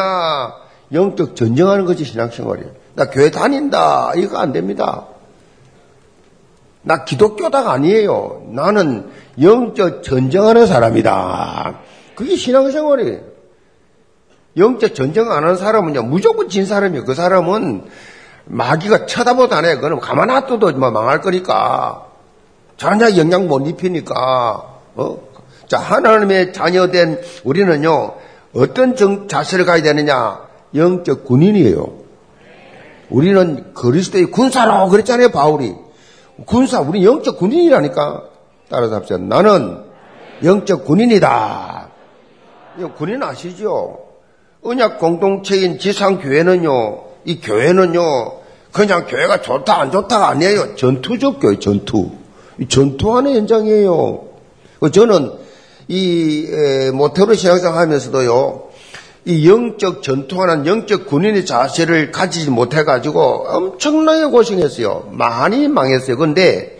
영적 0.92 1.36
전쟁하는 1.36 1.86
것이 1.86 2.04
신앙생활이에요. 2.06 2.72
나 2.96 3.10
교회 3.10 3.30
다닌다. 3.30 4.14
이거 4.16 4.38
안 4.38 4.52
됩니다. 4.52 5.06
나 6.82 7.04
기독교다가 7.04 7.74
아니에요. 7.74 8.48
나는 8.52 9.10
영적 9.40 10.02
전쟁하는 10.04 10.66
사람이다. 10.66 11.80
그게 12.20 12.36
신앙생활이에요. 12.36 13.22
영적 14.58 14.94
전쟁 14.94 15.32
안 15.32 15.44
하는 15.44 15.56
사람은요, 15.56 16.04
무조건 16.04 16.50
진 16.50 16.66
사람이에요. 16.66 17.06
그 17.06 17.14
사람은 17.14 17.86
마귀가 18.44 19.06
쳐다보도 19.06 19.56
안 19.56 19.64
해. 19.64 19.78
그럼 19.78 20.02
가만 20.02 20.28
놔둬도 20.28 20.74
뭐 20.74 20.92
망할 20.92 21.22
거니까. 21.22 22.08
자녀 22.76 23.16
영향 23.16 23.48
못 23.48 23.66
입히니까. 23.66 24.16
어? 24.96 25.18
자, 25.70 25.78
하나님의 25.80 26.52
자녀된 26.52 27.22
우리는요, 27.46 28.16
어떤 28.54 28.98
정, 28.98 29.30
자세를 29.30 29.64
가야 29.64 29.82
되느냐? 29.82 30.42
영적 30.76 31.24
군인이에요. 31.24 32.00
우리는 33.10 33.74
그리스도의 33.74 34.26
군사로 34.26 34.90
그랬잖아요, 34.90 35.30
바울이. 35.30 35.74
군사, 36.46 36.82
우리 36.82 37.06
영적 37.06 37.38
군인이라니까. 37.38 38.24
따라서 38.70 38.96
합시다. 38.96 39.20
나는 39.20 39.86
영적 40.44 40.84
군인이다. 40.84 41.89
군인 42.88 43.24
아시죠? 43.24 44.00
언약 44.64 45.00
공동체인 45.00 45.80
지상교회는요, 45.80 47.04
이 47.26 47.40
교회는요, 47.40 48.34
그냥 48.72 49.06
교회가 49.08 49.42
좋다, 49.42 49.80
안 49.80 49.92
좋다가 49.92 50.30
아니에요. 50.30 50.76
전투적 50.76 51.40
교회, 51.40 51.60
전투. 51.60 52.12
전투하는 52.68 53.36
현장이에요. 53.36 54.26
그 54.80 54.92
저는 54.92 55.32
이 55.88 56.48
모태로 56.94 57.34
신앙생 57.34 57.76
하면서도요, 57.76 58.70
이 59.26 59.50
영적 59.50 60.02
전투하는 60.04 60.66
영적 60.66 61.06
군인의 61.08 61.46
자세를 61.46 62.12
가지지 62.12 62.50
못해가지고 62.50 63.46
엄청나게 63.48 64.26
고생했어요. 64.26 65.10
많이 65.12 65.68
망했어요. 65.68 66.18
근데 66.18 66.79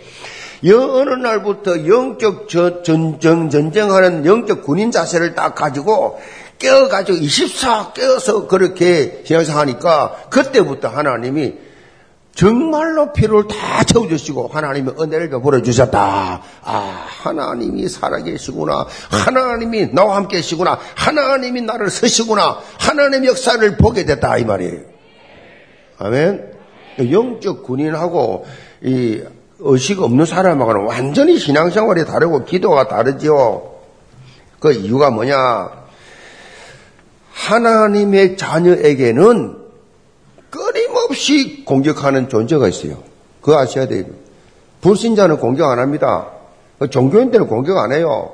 어느 0.68 1.10
날부터 1.14 1.86
영적 1.86 2.48
전, 2.48 2.82
전, 2.82 3.50
전쟁하는 3.50 4.26
영적 4.26 4.62
군인 4.62 4.90
자세를 4.90 5.34
딱 5.34 5.54
가지고 5.54 6.20
깨어가지고 6.58 7.18
24 7.18 7.92
깨어서 7.94 8.46
그렇게 8.46 9.22
신앙생하니까 9.24 10.26
그때부터 10.30 10.88
하나님이 10.88 11.54
정말로 12.34 13.12
피를 13.12 13.48
다 13.48 13.82
채워주시고 13.84 14.48
하나님의 14.48 14.94
은혜를 15.00 15.30
베풀어 15.30 15.62
주셨다. 15.62 16.42
아, 16.62 17.06
하나님이 17.22 17.88
살아계시구나. 17.88 18.86
하나님이 19.10 19.92
나와 19.92 20.16
함께 20.16 20.36
계시구나. 20.36 20.78
하나님이 20.94 21.62
나를 21.62 21.90
쓰시구나. 21.90 22.60
하나님의 22.78 23.28
역사를 23.28 23.76
보게 23.76 24.04
됐다. 24.04 24.38
이 24.38 24.44
말이에요. 24.44 24.80
아멘. 25.98 26.52
영적 27.10 27.62
군인하고 27.64 28.46
이 28.82 29.22
의식 29.60 30.02
없는 30.02 30.24
사람하고는 30.24 30.86
완전히 30.86 31.38
신앙생활이 31.38 32.04
다르고 32.04 32.44
기도가 32.44 32.88
다르죠. 32.88 33.78
그 34.58 34.72
이유가 34.72 35.10
뭐냐? 35.10 35.70
하나님의 37.32 38.36
자녀에게는 38.36 39.58
끊임없이 40.50 41.64
공격하는 41.64 42.28
존재가 42.28 42.68
있어요. 42.68 42.98
그거 43.40 43.58
아셔야 43.58 43.86
돼요. 43.86 44.04
불신자는 44.80 45.38
공격 45.38 45.70
안 45.70 45.78
합니다. 45.78 46.28
종교인들은 46.90 47.46
공격 47.46 47.78
안 47.78 47.92
해요. 47.92 48.32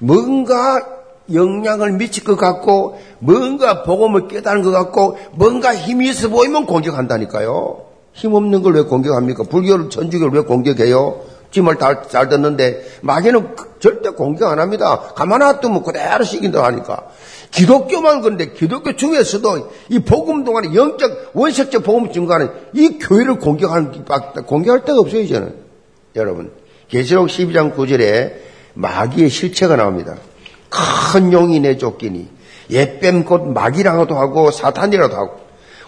뭔가 0.00 0.86
영향을 1.32 1.92
미칠 1.92 2.24
것 2.24 2.36
같고, 2.36 2.98
뭔가 3.18 3.82
복음을 3.82 4.28
깨달은 4.28 4.62
것 4.62 4.70
같고, 4.70 5.18
뭔가 5.32 5.74
힘이 5.74 6.10
있어 6.10 6.28
보이면 6.28 6.66
공격한다니까요. 6.66 7.83
힘없는 8.14 8.62
걸 8.62 8.74
왜 8.74 8.82
공격합니까? 8.82 9.44
불교를, 9.44 9.90
천주교를 9.90 10.32
왜 10.34 10.40
공격해요? 10.46 11.20
찜을 11.50 11.78
잘, 11.78 12.08
잘 12.08 12.28
듣는데, 12.28 12.84
마귀는 13.02 13.54
절대 13.78 14.10
공격 14.10 14.50
안 14.50 14.58
합니다. 14.58 15.12
가만 15.14 15.40
놔두면 15.40 15.82
그대로 15.84 16.24
시킨다 16.24 16.64
하니까. 16.64 17.08
기독교만 17.52 18.22
그런데 18.22 18.52
기독교 18.52 18.96
중에서도 18.96 19.70
이 19.90 20.00
복음 20.00 20.42
동안에 20.44 20.74
영적, 20.74 21.30
원색적 21.34 21.84
복음 21.84 22.12
증가하는 22.12 22.50
이 22.72 22.98
교회를 22.98 23.38
공격하는, 23.38 24.04
공격할 24.46 24.84
데가 24.84 24.98
없어요, 24.98 25.20
이제는. 25.20 25.54
여러분. 26.16 26.50
계시록 26.88 27.28
12장 27.28 27.74
9절에 27.74 28.32
마귀의 28.74 29.28
실체가 29.28 29.76
나옵니다. 29.76 30.16
큰 30.70 31.32
용이 31.32 31.60
내쫓기니, 31.60 32.28
옛뱀 32.70 33.24
곧 33.24 33.48
마귀라고도 33.48 34.16
하고 34.16 34.50
사탄이라도 34.50 35.14
하고, 35.14 35.43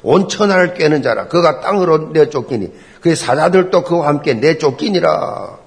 온 0.07 0.29
천하를 0.29 0.75
깨는 0.75 1.03
자라 1.03 1.27
그가 1.27 1.61
땅으로 1.61 2.11
내쫓기니 2.13 2.73
그 3.01 3.15
사자들도 3.17 3.83
그와 3.83 4.07
함께 4.07 4.35
내쫓기니라. 4.35 5.59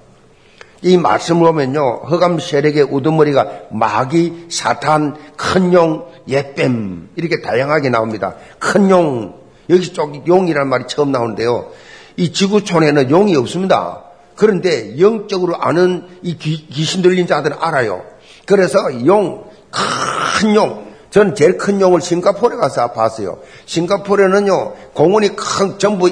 이 0.82 0.96
말씀을 0.96 1.46
보면요. 1.46 2.04
허감 2.10 2.38
세력의 2.38 2.84
우두머리가 2.84 3.46
마귀, 3.70 4.46
사탄, 4.50 5.14
큰 5.36 5.74
용, 5.74 6.06
옛뱀 6.26 7.10
이렇게 7.16 7.42
다양하게 7.42 7.90
나옵니다. 7.90 8.36
큰 8.58 8.88
용, 8.88 9.34
여기 9.68 9.92
쪽 9.92 10.26
용이라는 10.26 10.68
말이 10.68 10.84
처음 10.86 11.12
나오는데요. 11.12 11.70
이 12.16 12.32
지구촌에는 12.32 13.10
용이 13.10 13.36
없습니다. 13.36 14.04
그런데 14.36 14.98
영적으로 14.98 15.56
아는 15.60 16.08
이 16.22 16.38
귀 16.38 16.82
신 16.82 17.02
들린 17.02 17.26
자들은 17.26 17.58
알아요. 17.60 18.02
그래서 18.46 18.78
용, 19.04 19.44
큰 19.70 20.54
용, 20.54 20.89
저는 21.10 21.34
제일 21.34 21.58
큰 21.58 21.80
용을 21.80 22.00
싱가포르에 22.00 22.56
가서 22.58 22.92
봤어요. 22.92 23.38
싱가포르에는요, 23.66 24.74
공원이 24.94 25.36
큰, 25.36 25.78
전부 25.78 26.08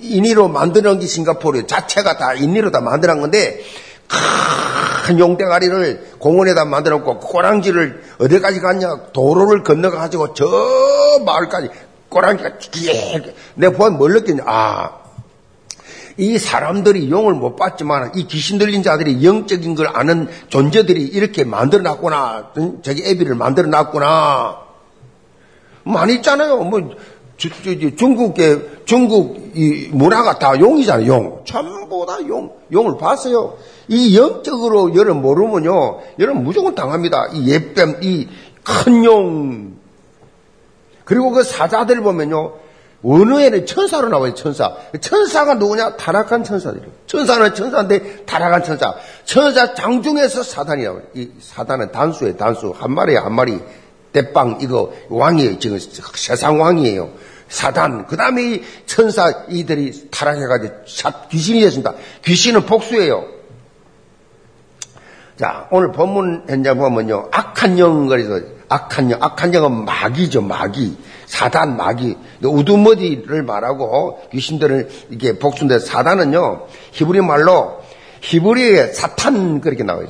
인위로 0.00 0.48
만드는 0.48 1.00
게 1.00 1.06
싱가포르 1.06 1.66
자체가 1.66 2.16
다 2.16 2.34
인위로 2.34 2.70
다 2.70 2.80
만드는 2.80 3.20
건데, 3.20 3.60
큰 5.06 5.18
용대가리를 5.18 6.14
공원에다 6.18 6.64
만들었고, 6.64 7.18
꼬랑지를 7.18 8.02
어디까지 8.18 8.60
갔냐, 8.60 9.12
도로를 9.12 9.62
건너가지고 9.62 10.32
저 10.34 10.46
마을까지 11.26 11.68
꼬랑지가 12.08 12.56
기 12.58 12.90
내가 13.54 13.76
보면 13.76 13.98
뭘 13.98 14.12
느끼냐, 14.14 14.44
아, 14.46 14.97
이 16.18 16.36
사람들이 16.36 17.10
용을 17.10 17.32
못 17.34 17.56
받지만 17.56 18.12
이 18.16 18.26
귀신 18.26 18.58
들린 18.58 18.82
자들이 18.82 19.24
영적인 19.24 19.74
걸 19.74 19.88
아는 19.92 20.28
존재들이 20.48 21.02
이렇게 21.02 21.44
만들어 21.44 21.82
놨구나. 21.82 22.52
저기 22.82 23.04
애비를 23.04 23.34
만들어 23.36 23.68
놨구나. 23.68 24.58
많이 25.84 26.16
있잖아요. 26.16 26.58
뭐 26.64 26.80
주, 27.36 27.50
주, 27.62 27.94
중국의 27.96 28.80
중국 28.84 29.52
이 29.54 29.88
문화가 29.92 30.38
다 30.38 30.58
용이잖아요. 30.58 31.06
용 31.06 31.42
전부 31.44 32.04
다 32.04 32.18
용. 32.28 32.52
용을 32.72 32.98
봤어요. 32.98 33.56
이 33.86 34.18
영적으로 34.18 34.94
여러분 34.96 35.22
모르면요, 35.22 36.00
여러분 36.18 36.42
무조건 36.44 36.74
당합니다. 36.74 37.28
이 37.32 37.48
예뱀, 37.48 38.00
이 38.02 38.28
큰 38.68 39.04
용. 39.04 39.78
그리고 41.04 41.30
그 41.30 41.42
사자들 41.42 42.02
보면요, 42.02 42.52
원어에는 43.02 43.66
천사로 43.66 44.08
나와요, 44.08 44.34
천사. 44.34 44.74
천사가 45.00 45.54
누구냐? 45.54 45.96
타락한 45.96 46.42
천사들이에요. 46.42 46.90
천사는 47.06 47.54
천사인데 47.54 48.24
타락한 48.26 48.64
천사. 48.64 48.94
천사 49.24 49.74
장중에서 49.74 50.42
사단이 50.42 50.82
나와요. 50.82 51.02
이 51.14 51.30
사단은 51.40 51.92
단수예요, 51.92 52.36
단수. 52.36 52.74
한 52.76 52.92
마리에 52.92 53.16
한 53.16 53.32
마리. 53.34 53.60
대빵, 54.12 54.58
이거 54.62 54.92
왕이에요. 55.10 55.58
지금 55.58 55.78
세상 55.78 56.60
왕이에요. 56.60 57.10
사단. 57.48 58.06
그 58.06 58.16
다음에 58.16 58.42
이 58.42 58.64
천사 58.86 59.44
이들이 59.48 60.08
타락해가지고 60.10 60.74
귀신이 61.30 61.60
됐습니다. 61.60 61.94
귀신은 62.24 62.66
복수예요. 62.66 63.24
자, 65.38 65.68
오늘 65.70 65.92
본문 65.92 66.46
현장 66.48 66.78
보면요. 66.78 67.28
악한 67.30 67.78
영, 67.78 68.08
그래서 68.08 68.40
악한 68.68 69.12
영, 69.12 69.22
악한 69.22 69.54
영은 69.54 69.84
마귀죠, 69.84 70.42
마귀. 70.42 70.96
사단, 71.28 71.76
마귀. 71.76 72.16
우두머리를 72.42 73.42
말하고 73.42 74.18
귀신들을 74.32 74.88
이게 75.10 75.38
복수인데 75.38 75.78
사단은요, 75.78 76.66
히브리 76.92 77.20
말로 77.20 77.80
히브리어 78.22 78.94
사탄 78.94 79.60
그렇게 79.60 79.84
나와요. 79.84 80.08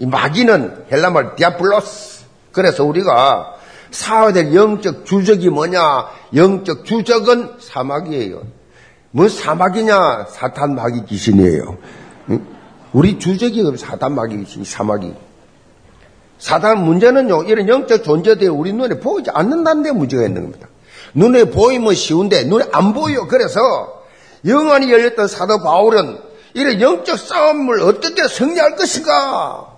이 0.00 0.06
마귀는 0.06 0.86
헬라 0.90 1.10
말 1.10 1.36
디아볼로스. 1.36 2.24
그래서 2.50 2.84
우리가 2.84 3.54
싸워야 3.92 4.32
될 4.32 4.54
영적 4.54 5.06
주적이 5.06 5.50
뭐냐? 5.50 6.06
영적 6.34 6.84
주적은 6.84 7.52
사마귀예요. 7.60 8.42
뭔 9.12 9.28
사마귀냐? 9.28 10.26
사탄 10.28 10.74
마귀 10.74 11.06
귀신이에요. 11.06 11.78
우리 12.92 13.18
주적이 13.20 13.62
사단 13.78 14.16
마귀 14.16 14.36
귀신, 14.38 14.64
사마귀. 14.64 15.14
사단 16.38 16.84
문제는요, 16.84 17.44
이런 17.44 17.68
영적 17.68 18.04
존재들이 18.04 18.48
우리 18.48 18.72
눈에 18.72 19.00
보이지 19.00 19.30
않는다는 19.32 19.82
데 19.82 19.92
문제가 19.92 20.24
있는 20.24 20.42
겁니다. 20.42 20.68
눈에 21.14 21.44
보이면 21.44 21.94
쉬운데 21.94 22.44
눈에 22.44 22.66
안 22.72 22.92
보여. 22.92 23.26
그래서 23.26 23.60
영안이 24.44 24.92
열렸던 24.92 25.28
사도 25.28 25.62
바울은 25.62 26.18
이런 26.54 26.80
영적 26.80 27.18
싸움을 27.18 27.80
어떻게 27.82 28.28
승리할 28.28 28.76
것인가? 28.76 29.72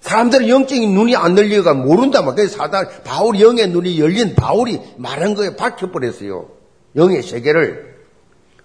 사람들은 0.00 0.48
영적인 0.48 0.94
눈이 0.94 1.16
안 1.16 1.36
열리가 1.36 1.74
모른다 1.74 2.22
말. 2.22 2.34
그래서 2.34 2.56
사단 2.56 2.88
바울 3.04 3.40
영의 3.40 3.68
눈이 3.68 4.00
열린 4.00 4.34
바울이 4.34 4.80
말한 4.96 5.34
거에 5.34 5.56
박혀버렸어요. 5.56 6.48
영의 6.96 7.22
세계를 7.22 7.97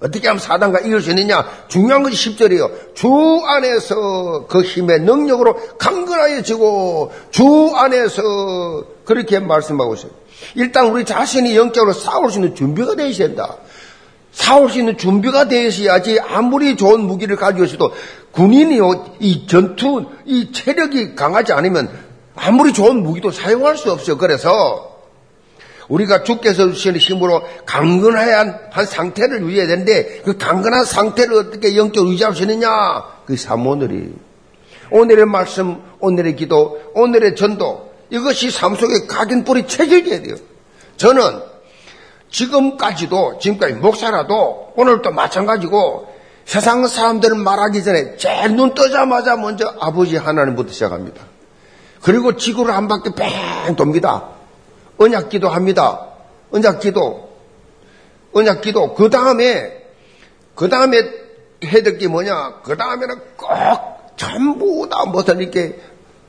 어떻게 0.03 0.27
하면 0.27 0.39
사단과 0.39 0.81
이길 0.81 1.01
수 1.01 1.11
있느냐? 1.11 1.45
중요한 1.69 2.03
것이 2.03 2.35
10절이에요. 2.35 2.93
주 2.93 3.07
안에서 3.45 4.45
그 4.47 4.61
힘의 4.61 4.99
능력으로 4.99 5.55
강건하여지고 5.77 7.13
주 7.31 7.71
안에서 7.73 8.21
그렇게 9.05 9.39
말씀하고 9.39 9.93
있어요. 9.93 10.11
일단 10.55 10.87
우리 10.89 11.05
자신이 11.05 11.55
영적으로 11.55 11.93
싸울 11.93 12.29
수 12.29 12.39
있는 12.39 12.53
준비가 12.53 12.95
되어야 12.95 13.13
된다. 13.13 13.55
싸울 14.33 14.69
수 14.69 14.79
있는 14.79 14.97
준비가 14.97 15.47
되어야지 15.47 16.19
아무리 16.19 16.75
좋은 16.75 16.99
무기를 17.01 17.37
가지고 17.37 17.63
있어도 17.63 17.93
군인이요, 18.31 19.15
이 19.19 19.47
전투, 19.47 20.05
이 20.25 20.51
체력이 20.51 21.15
강하지 21.15 21.53
않으면 21.53 21.89
아무리 22.35 22.73
좋은 22.73 23.03
무기도 23.03 23.31
사용할 23.31 23.77
수 23.77 23.91
없어요. 23.91 24.17
그래서 24.17 24.92
우리가 25.93 26.23
주께서 26.23 26.71
주시는 26.71 26.99
힘으로 26.99 27.43
강건한 27.65 28.60
한 28.71 28.86
상태를 28.86 29.43
유지해야 29.43 29.67
되는데 29.67 30.21
그 30.25 30.38
강건한 30.38 30.86
상태를 30.86 31.36
어떻게 31.36 31.77
영적으로 31.77 32.12
유지할 32.12 32.36
수 32.36 32.41
있느냐? 32.43 32.69
그 33.25 33.38
사모늘이. 33.38 34.12
오늘의 34.89 35.25
말씀, 35.25 35.82
오늘의 35.99 36.36
기도, 36.36 36.82
오늘의 36.95 37.36
전도 37.36 37.93
이것이 38.10 38.49
삶 38.49 38.75
속에 38.75 39.06
각인 39.08 39.43
뿌리 39.43 39.67
체질돼야 39.67 40.21
돼요. 40.23 40.36
저는 40.97 41.41
지금까지도 42.29 43.38
지금까지 43.39 43.75
목사라도 43.75 44.73
오늘도 44.75 45.12
마찬가지고 45.12 46.12
세상 46.45 46.88
사람들은 46.88 47.39
말하기 47.39 47.84
전에 47.84 48.17
제일 48.17 48.56
눈 48.56 48.73
뜨자마자 48.73 49.36
먼저 49.36 49.71
아버지 49.79 50.17
하나님부터 50.17 50.71
시작합니다. 50.73 51.21
그리고 52.01 52.36
지구를 52.36 52.73
한 52.75 52.88
바퀴 52.88 53.12
뺑 53.15 53.75
돕니다. 53.75 54.34
언약 54.97 55.29
기도 55.29 55.49
합니다. 55.49 56.08
언약 56.51 56.79
기도. 56.79 57.29
언약 58.34 58.62
기도. 58.62 58.93
그 58.93 59.10
다음에, 59.10 59.84
그 60.56 60.69
다음에 60.69 60.97
해야 61.63 61.84
될게 61.84 62.08
뭐냐? 62.08 62.62
그 62.63 62.77
다음에는 62.77 63.15
꼭 63.38 63.49
전부 64.17 64.88
다 64.89 65.06
무슨 65.06 65.39
이렇게 65.39 65.79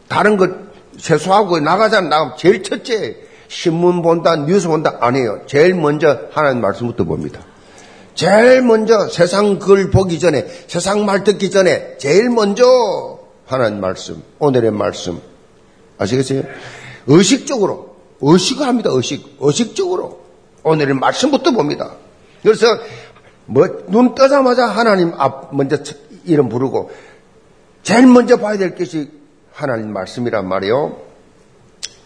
다른 0.09 0.37
것 0.37 0.51
세수하고 0.99 1.61
나가자면 1.61 2.09
나가면 2.11 2.37
제일 2.37 2.63
첫째 2.63 3.17
신문 3.49 4.03
본다, 4.03 4.37
뉴스 4.37 4.69
본다 4.69 4.97
아니에요. 5.01 5.43
제일 5.47 5.75
먼저 5.75 6.19
하나님 6.33 6.61
말씀부터 6.61 7.05
봅니다. 7.05 7.41
제일 8.15 8.63
먼저 8.63 9.09
세상 9.09 9.59
글 9.59 9.91
보기 9.91 10.19
전에, 10.19 10.47
세상 10.67 11.05
말 11.05 11.25
듣기 11.25 11.51
전에 11.51 11.99
제일 11.99 12.31
먼저 12.31 12.65
하나님 13.47 13.81
말씀, 13.81 14.23
오늘의 14.39 14.71
말씀. 14.71 15.21
아시겠어요? 15.99 16.43
의식적으로, 17.07 17.94
의식을 18.21 18.67
합니다, 18.67 18.91
의식. 18.93 19.37
의식적으로. 19.41 20.25
오늘의 20.63 20.95
말씀부터 20.95 21.51
봅니다. 21.53 21.93
그래서, 22.43 22.67
뭐, 23.47 23.67
눈 23.89 24.15
뜨자마자 24.15 24.67
하나님 24.67 25.13
앞, 25.17 25.55
먼저 25.55 25.77
이름 26.25 26.49
부르고, 26.49 26.91
제일 27.83 28.07
먼저 28.07 28.39
봐야 28.39 28.57
될 28.57 28.75
것이 28.75 29.11
하나님 29.53 29.93
말씀이란 29.93 30.49
말이에요. 30.49 30.97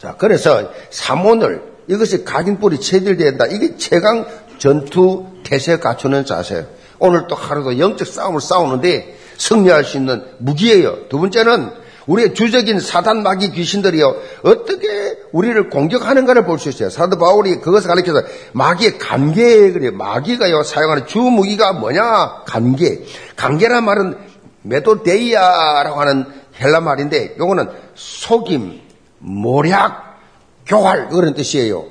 자, 0.00 0.14
그래서 0.16 0.70
삼원을 0.90 1.62
이것이 1.88 2.24
각인 2.24 2.58
뿌리 2.58 2.80
체질된다. 2.80 3.46
이게 3.46 3.76
최강 3.76 4.26
전투 4.58 5.26
태세 5.44 5.78
갖추는 5.78 6.24
자세. 6.24 6.66
오늘 6.98 7.26
또 7.28 7.34
하루도 7.34 7.78
영적 7.78 8.06
싸움을 8.06 8.40
싸우는데 8.40 9.16
승리할 9.38 9.84
수 9.84 9.96
있는 9.96 10.24
무기예요. 10.38 11.08
두 11.08 11.18
번째는 11.18 11.70
우리의 12.08 12.34
주적인 12.34 12.80
사단 12.80 13.22
마귀 13.22 13.52
귀신들이요 13.52 14.16
어떻게 14.42 15.18
우리를 15.32 15.68
공격하는가를 15.70 16.44
볼 16.44 16.58
수 16.58 16.68
있어요. 16.70 16.90
사도 16.90 17.18
바울이 17.18 17.60
그것을 17.60 17.86
가르쳐서 17.88 18.22
마귀의 18.52 18.98
관계 18.98 19.70
그래요. 19.72 19.92
마귀가요 19.92 20.64
사용하는 20.64 21.06
주 21.06 21.18
무기가 21.18 21.72
뭐냐? 21.72 22.44
관계. 22.46 23.04
관계란 23.36 23.84
말은 23.84 24.16
메도데이아라고 24.62 26.00
하는 26.00 26.26
헬라 26.60 26.80
말인데 26.80 27.36
요거는 27.38 27.68
속임, 27.94 28.80
모략, 29.18 30.18
교활 30.66 31.08
그런 31.08 31.34
뜻이에요. 31.34 31.86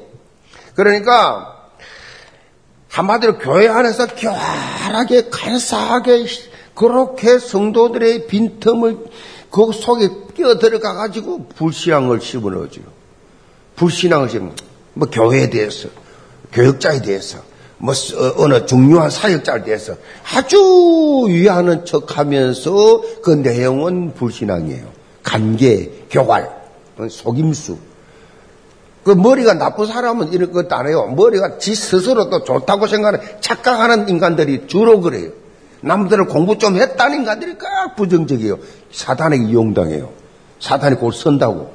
그러니까 0.75 1.55
한마디로 2.89 3.37
교회 3.37 3.67
안에서 3.67 4.07
교활하게 4.07 5.29
간사하게 5.29 6.25
그렇게 6.75 7.39
성도들의 7.39 8.27
빈틈을 8.27 8.97
그 9.49 9.71
속에 9.71 10.09
끼어 10.35 10.57
들어가 10.57 10.93
가지고 10.93 11.47
불신앙을 11.55 12.21
심어넣어줘요. 12.21 12.85
불신앙을 13.75 14.29
심어. 14.29 14.51
뭐 14.93 15.07
교회에 15.09 15.49
대해서, 15.49 15.89
교역자에 16.51 17.01
대해서, 17.01 17.39
뭐 17.77 17.93
어, 17.93 18.43
어느 18.43 18.65
중요한 18.65 19.09
사역자에 19.09 19.63
대해서 19.63 19.95
아주 20.33 21.25
위하는 21.27 21.85
척하면서 21.85 23.21
그 23.21 23.31
내용은 23.31 24.13
불신앙이에요. 24.15 24.85
관계, 25.23 26.05
교활, 26.09 26.49
속임수. 27.09 27.77
그 29.03 29.11
머리가 29.11 29.53
나쁜 29.53 29.85
사람은 29.85 30.33
이런 30.33 30.51
것도 30.51 30.75
안 30.75 30.87
해요. 30.87 31.05
머리가 31.15 31.59
지 31.59 31.75
스스로도 31.75 32.43
좋다고 32.43 32.87
생각하는 32.87 33.19
착각하는 33.39 34.09
인간들이 34.09 34.67
주로 34.67 34.99
그래요. 34.99 35.29
남들을 35.87 36.25
공부 36.25 36.57
좀 36.57 36.77
했다는 36.77 37.19
인간들이 37.19 37.57
꽉 37.57 37.95
부정적이에요. 37.95 38.59
사탄에게 38.91 39.45
이용당해요. 39.45 40.09
사탄이 40.59 40.97
곧 40.97 41.11
선다고. 41.11 41.71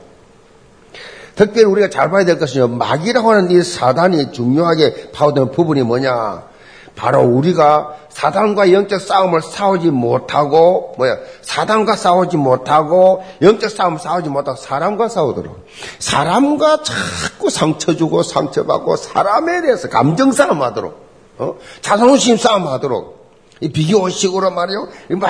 특별히 1.34 1.64
우리가 1.64 1.90
잘 1.90 2.10
봐야 2.10 2.24
될 2.24 2.38
것은요, 2.38 2.68
마귀라고 2.68 3.30
하는 3.30 3.50
이 3.50 3.62
사단이 3.62 4.32
중요하게 4.32 5.12
파고드는 5.12 5.52
부분이 5.52 5.82
뭐냐. 5.82 6.52
바로 6.94 7.22
우리가 7.22 7.96
사단과 8.10 8.70
영적 8.70 9.00
싸움을 9.00 9.40
싸우지 9.40 9.90
못하고, 9.90 10.94
뭐야, 10.98 11.16
사단과 11.40 11.96
싸우지 11.96 12.36
못하고, 12.36 13.24
영적 13.40 13.70
싸움 13.70 13.96
싸우지 13.96 14.28
못하고, 14.28 14.58
사람과 14.58 15.08
싸우도록. 15.08 15.66
사람과 15.98 16.82
자꾸 16.82 17.48
상처 17.48 17.96
주고, 17.96 18.22
상처받고, 18.22 18.96
사람에 18.96 19.62
대해서 19.62 19.88
감정 19.88 20.32
싸움 20.32 20.62
하도록, 20.62 20.94
어? 21.38 21.54
자존심 21.80 22.36
싸움 22.36 22.68
하도록. 22.68 23.21
비교식으로 23.68 24.50
말이요. 24.50 24.88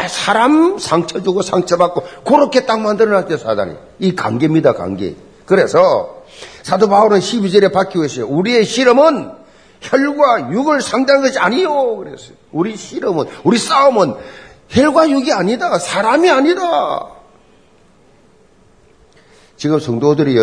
사람 0.09 0.79
상처 0.79 1.23
주고 1.23 1.43
상처받고 1.43 2.03
그렇게 2.25 2.65
딱 2.65 2.81
만들어놨대요, 2.81 3.39
사단이. 3.39 3.75
이 3.99 4.15
관계입니다, 4.15 4.75
관계. 4.75 5.17
그래서 5.45 6.23
사도 6.63 6.89
바울은 6.89 7.19
12절에 7.19 7.73
밝히고 7.73 8.05
있어요. 8.05 8.27
우리의 8.27 8.65
실험은 8.65 9.33
혈과 9.81 10.53
육을 10.53 10.81
상대하는 10.81 11.27
것이 11.27 11.39
아니요. 11.39 11.97
그랬어요. 11.97 12.37
우리 12.53 12.77
실험은, 12.77 13.27
우리 13.45 13.59
싸움은 13.59 14.15
혈과 14.69 15.11
육이 15.11 15.33
아니다. 15.33 15.79
사람이 15.79 16.31
아니다. 16.31 17.09
지금 19.57 19.79
성도들이 19.79 20.37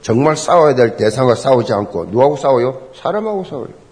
정말 0.00 0.36
싸워야 0.36 0.74
될 0.74 0.96
대상과 0.96 1.34
싸우지 1.34 1.72
않고 1.72 2.06
누구하고 2.06 2.36
싸워요? 2.36 2.88
사람하고 2.94 3.44
싸워요. 3.44 3.83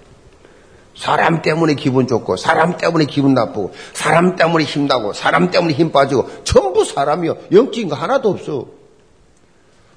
사람 0.97 1.43
때문에 1.43 1.75
기분 1.75 2.07
좋고 2.07 2.37
사람 2.37 2.77
때문에 2.77 3.07
기분 3.07 3.35
나쁘고 3.35 3.73
사람 3.93 4.37
때문에 4.37 4.65
힘나고 4.65 5.13
사람 5.13 5.51
때문에 5.51 5.75
힘 5.75 5.91
빠지고 5.91 6.29
전부 6.45 6.85
사람이요. 6.85 7.37
영적인 7.53 7.89
거 7.89 7.97
하나도 7.97 8.29
없어. 8.31 8.67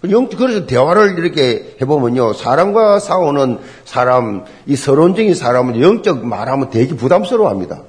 영, 0.09 0.27
그래서 0.29 0.65
대화를 0.65 1.17
이렇게 1.17 1.77
해보면요. 1.81 2.33
사람과 2.33 2.99
싸우는 2.99 3.59
사람, 3.85 4.45
이 4.67 4.75
서론적인 4.75 5.33
사람은 5.33 5.81
영적 5.81 6.25
말하면 6.25 6.69
되게 6.69 6.95
부담스러워 6.95 7.49
합니다. 7.49 7.81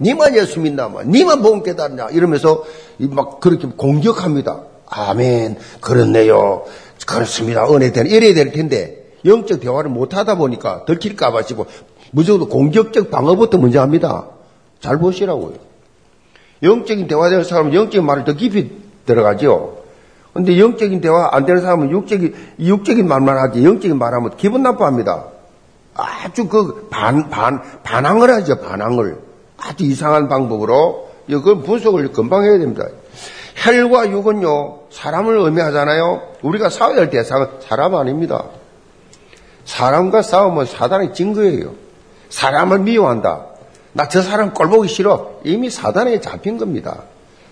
니만 0.00 0.36
예수 0.36 0.60
믿나, 0.60 0.88
뭐, 0.88 1.02
니만 1.04 1.42
복음 1.42 1.62
깨달냐, 1.62 2.08
이러면서 2.10 2.64
막 2.98 3.40
그렇게 3.40 3.68
공격합니다. 3.68 4.62
아멘. 4.86 5.56
그렇네요. 5.80 6.64
그렇습니다. 7.06 7.66
은혜 7.72 7.92
되는, 7.92 8.10
이래야 8.10 8.34
될 8.34 8.52
텐데, 8.52 9.12
영적 9.24 9.60
대화를 9.60 9.90
못 9.90 10.14
하다 10.14 10.34
보니까 10.34 10.84
들킬까봐 10.84 11.42
싶고, 11.42 11.66
무조건 12.14 12.48
공격적 12.48 13.10
방어부터 13.10 13.58
먼저 13.58 13.80
합니다. 13.80 14.26
잘 14.80 14.98
보시라고요. 14.98 15.54
영적인 16.62 17.08
대화되는 17.08 17.42
사람은 17.42 17.74
영적인 17.74 18.06
말을 18.06 18.24
더 18.24 18.34
깊이 18.34 18.70
들어가죠. 19.04 19.82
근데 20.32 20.58
영적인 20.58 21.00
대화 21.00 21.30
안 21.32 21.44
되는 21.44 21.60
사람은 21.60 21.90
육적인, 21.90 22.34
육적인 22.60 23.08
말만 23.08 23.36
하지, 23.36 23.64
영적인 23.64 23.98
말하면 23.98 24.36
기분 24.36 24.62
나빠합니다. 24.62 25.24
아주 25.94 26.48
그 26.48 26.86
반, 26.88 27.30
반, 27.30 27.60
반항을 27.82 28.30
하죠, 28.30 28.60
반항을. 28.60 29.18
아주 29.58 29.84
이상한 29.84 30.28
방법으로. 30.28 31.08
이걸 31.26 31.62
분석을 31.62 32.12
금방 32.12 32.44
해야 32.44 32.58
됩니다. 32.58 32.84
혈과 33.56 34.10
육은요, 34.10 34.78
사람을 34.90 35.36
의미하잖아요. 35.38 36.22
우리가 36.42 36.68
싸워야 36.68 36.98
할 36.98 37.10
대상은 37.10 37.48
사람 37.60 37.94
아닙니다. 37.96 38.44
사람과 39.64 40.22
싸우면 40.22 40.66
사단의 40.66 41.14
증거예요. 41.14 41.83
사람을 42.34 42.80
미워한다. 42.80 43.46
나 43.92 44.08
저 44.08 44.20
사람 44.20 44.52
꼴보기 44.52 44.88
싫어. 44.88 45.38
이미 45.44 45.70
사단에 45.70 46.20
잡힌 46.20 46.58
겁니다. 46.58 47.04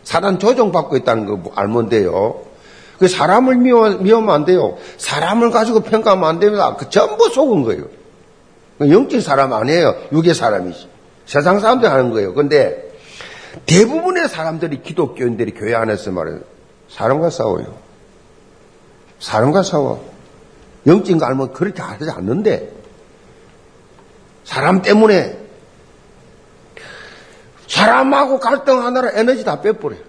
사단 0.03 0.41
조종받고 0.41 0.97
있다는 0.97 1.27
거 1.27 1.53
알면 1.55 1.89
돼요. 1.89 2.41
그 2.99 3.07
사람을 3.07 3.57
미워, 3.57 3.91
미워하면 3.91 4.35
안 4.35 4.45
돼요. 4.45 4.77
사람을 4.99 5.53
가지고 5.53 5.81
평가하면 5.81 6.29
안 6.29 6.41
됩니다. 6.41 6.75
그 6.77 6.91
전부 6.91 7.29
속은 7.29 7.63
거예요. 7.63 7.85
그 8.79 8.91
영적 8.91 9.21
사람 9.23 9.53
아니에요. 9.53 9.95
육의 10.11 10.35
사람이지. 10.35 10.89
세상 11.27 11.61
사람들 11.61 11.89
하는 11.89 12.11
거예요. 12.11 12.35
근데 12.35 12.93
대부분의 13.67 14.29
사람들이 14.29 14.83
기독교인들이 14.83 15.55
교회 15.55 15.77
안에서 15.77 16.11
말해요. 16.11 16.41
사람과 16.89 17.31
싸워요. 17.31 17.67
사람과 19.21 19.63
싸워. 19.63 20.05
영적인 20.89 21.19
거 21.19 21.27
알면 21.27 21.53
그렇게 21.53 21.81
하지 21.81 22.11
않는데 22.11 22.82
사람 24.45 24.83
때문에 24.83 25.39
사람하고 27.69 28.39
갈등하느라 28.41 29.11
에너지 29.15 29.45
다 29.45 29.61
빼버려요. 29.61 30.01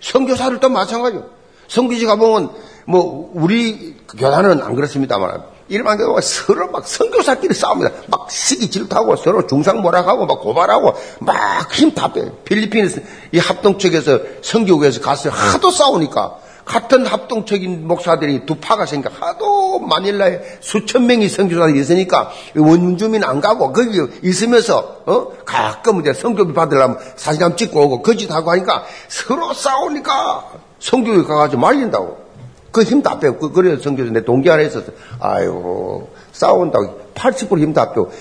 성교사를 0.00 0.58
또 0.60 0.68
마찬가지요. 0.68 1.24
성교지 1.68 2.06
가보면 2.06 2.50
뭐 2.86 3.30
우리 3.34 3.96
교단은 4.16 4.62
안 4.62 4.74
그렇습니다만 4.74 5.42
일반적으로 5.68 6.20
서로 6.22 6.70
막 6.70 6.88
선교사끼리 6.88 7.52
싸웁니다. 7.54 7.92
막 8.06 8.30
시기 8.30 8.70
질투하고 8.70 9.16
서로 9.16 9.46
중상모락하고 9.46 10.24
막 10.26 10.40
고발하고 10.40 10.94
막 11.20 11.68
힘 11.70 11.94
다 11.94 12.12
빼요. 12.12 12.32
필리핀에서 12.44 13.00
이 13.32 13.38
합동 13.38 13.78
측에서 13.78 14.18
선교국에서 14.42 15.00
갔어요. 15.02 15.32
하도 15.32 15.70
싸우니까 15.70 16.38
같은 16.68 17.06
합동적인 17.06 17.88
목사들이 17.88 18.44
두 18.46 18.56
파가 18.56 18.86
생겨 18.86 19.10
하도 19.18 19.80
마닐라에 19.80 20.40
수천 20.60 21.06
명이 21.06 21.28
선교사들이 21.28 21.80
있으니까 21.80 22.30
원주민 22.54 23.24
안 23.24 23.40
가고 23.40 23.72
거기 23.72 23.98
있으면서 24.22 25.02
어 25.06 25.32
가끔 25.44 26.00
이제 26.00 26.12
성교비 26.12 26.52
받으려면 26.52 26.98
사진 27.16 27.42
한번 27.42 27.56
찍고 27.56 27.80
오고 27.80 28.02
거짓하고 28.02 28.50
하니까 28.50 28.84
서로 29.08 29.52
싸우니까 29.54 30.68
성교에 30.78 31.22
가가지고 31.24 31.60
말린다고. 31.60 32.28
그힘다 32.70 33.18
빼고, 33.18 33.38
그, 33.38 33.52
그래서 33.52 33.82
성교에서 33.82 34.12
내 34.12 34.24
동기 34.24 34.50
안에 34.50 34.66
있었어. 34.66 34.92
아유, 35.20 36.06
싸운다고 36.32 37.12
80%힘 37.14 37.72
다 37.72 37.90
빼고, 37.90 38.12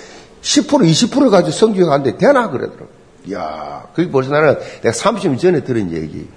10% 0.41 0.67
20% 0.67 1.29
가지고 1.29 1.51
성교에 1.51 1.83
갔는데 1.83 2.17
되나? 2.17 2.49
그러더라고. 2.49 2.87
이야, 3.25 3.85
그게 3.93 4.09
벌써 4.09 4.31
나는 4.31 4.57
내가 4.81 4.91
30년 4.91 5.37
전에 5.37 5.63
들은 5.63 5.91
얘기. 5.91 6.27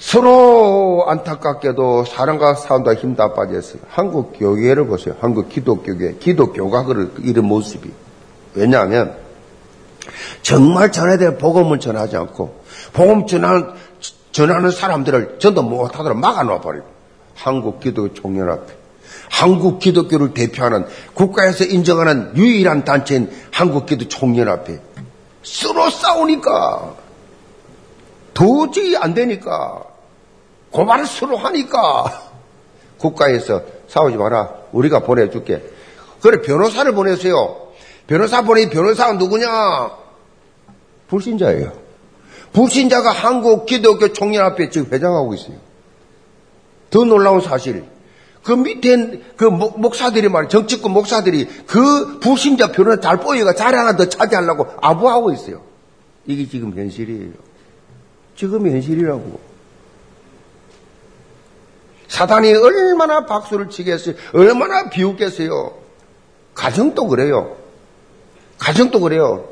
서로 0.00 1.04
안타깝게도 1.08 2.06
사랑과 2.06 2.54
싸운다 2.54 2.94
힘 2.94 3.14
다 3.14 3.34
빠졌어요. 3.34 3.82
한국 3.88 4.32
교회를 4.38 4.86
보세요. 4.86 5.14
한국 5.20 5.50
기독교계, 5.50 6.16
기독교가 6.18 6.84
그럴 6.84 7.12
이런 7.18 7.44
모습이. 7.44 7.90
왜냐하면, 8.54 9.14
정말 10.40 10.90
전해야 10.90 11.18
될 11.18 11.36
복음을 11.36 11.78
전하지 11.78 12.16
않고, 12.16 12.62
복음 12.94 13.26
전하는, 13.26 13.66
전하는 14.32 14.70
사람들을 14.70 15.36
전도 15.38 15.62
못하도록 15.62 16.18
막아놓아 16.18 16.62
버리고, 16.62 16.86
한국 17.36 17.80
기독교 17.80 18.14
총연 18.14 18.48
앞에. 18.48 18.74
한국 19.30 19.80
기독교를 19.80 20.32
대표하는 20.32 20.86
국가에서 21.12 21.64
인정하는 21.64 22.36
유일한 22.36 22.84
단체인 22.84 23.30
한국 23.52 23.86
기독 23.86 24.08
총연 24.08 24.48
앞에 24.48 24.80
서로 25.42 25.88
싸우니까 25.88 26.94
도저히 28.34 28.96
안 28.96 29.14
되니까 29.14 29.84
고발을 30.70 31.06
서로 31.06 31.36
하니까 31.36 32.04
국가에서 32.98 33.62
싸우지 33.88 34.16
마라. 34.16 34.50
우리가 34.72 35.00
보내줄게. 35.00 35.62
그래 36.20 36.40
변호사를 36.42 36.92
보내세요. 36.94 37.68
변호사 38.06 38.42
보내 38.42 38.68
변호사가 38.68 39.14
누구냐? 39.14 39.90
불신자예요. 41.08 41.72
불신자가 42.52 43.10
한국 43.10 43.66
기독교 43.66 44.12
총연 44.12 44.44
앞에 44.44 44.70
지금 44.70 44.92
회장하고 44.92 45.34
있어요. 45.34 45.56
더 46.90 47.04
놀라운 47.04 47.40
사실. 47.40 47.84
그 48.42 48.52
밑에 48.52 49.20
그 49.36 49.50
목 49.50 49.94
사들이 49.94 50.28
말이야 50.28 50.48
정치권 50.48 50.92
목사들이 50.92 51.46
그 51.66 52.18
불신자 52.20 52.72
변호사 52.72 53.00
잘 53.00 53.18
보이가 53.18 53.54
자리 53.54 53.76
하나 53.76 53.96
더 53.96 54.08
차지하려고 54.08 54.66
아부하고 54.80 55.32
있어요. 55.32 55.62
이게 56.26 56.48
지금 56.48 56.76
현실이에요. 56.76 57.32
지금 58.36 58.66
현실이라고. 58.70 59.49
사단이 62.10 62.52
얼마나 62.52 63.24
박수를 63.24 63.70
치겠어요? 63.70 64.16
얼마나 64.34 64.90
비웃겠어요? 64.90 65.72
가정도 66.54 67.06
그래요. 67.06 67.56
가정도 68.58 69.00
그래요. 69.00 69.48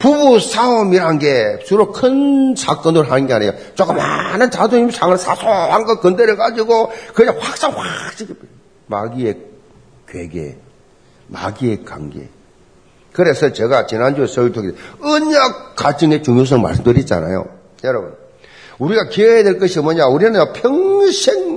부부 0.00 0.40
싸움이란 0.40 1.20
게 1.20 1.60
주로 1.64 1.92
큰 1.92 2.56
사건을 2.56 3.10
하는 3.10 3.28
게 3.28 3.34
아니에요. 3.34 3.52
조그마한 3.76 4.50
자존심 4.50 4.90
상을 4.90 5.16
사소한 5.16 5.84
거 5.84 6.00
건드려가지고 6.00 6.92
그냥 7.14 7.36
확상 7.40 7.70
확 7.70 7.86
마귀의 8.86 9.38
괴계, 10.08 10.58
마귀의 11.28 11.84
관계. 11.84 12.28
그래서 13.12 13.52
제가 13.52 13.86
지난주에 13.86 14.26
서울통에 14.26 14.72
언약 15.00 15.76
가정의 15.76 16.24
중요성 16.24 16.62
말씀드렸잖아요. 16.62 17.46
여러분, 17.84 18.14
우리가 18.78 19.08
기해야 19.08 19.44
될 19.44 19.60
것이 19.60 19.78
뭐냐? 19.78 20.06
우리는 20.06 20.52
평생 20.52 21.51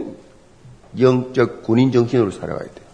영적 0.99 1.63
군인 1.63 1.91
정신으로 1.91 2.31
살아가야 2.31 2.67
돼. 2.67 2.86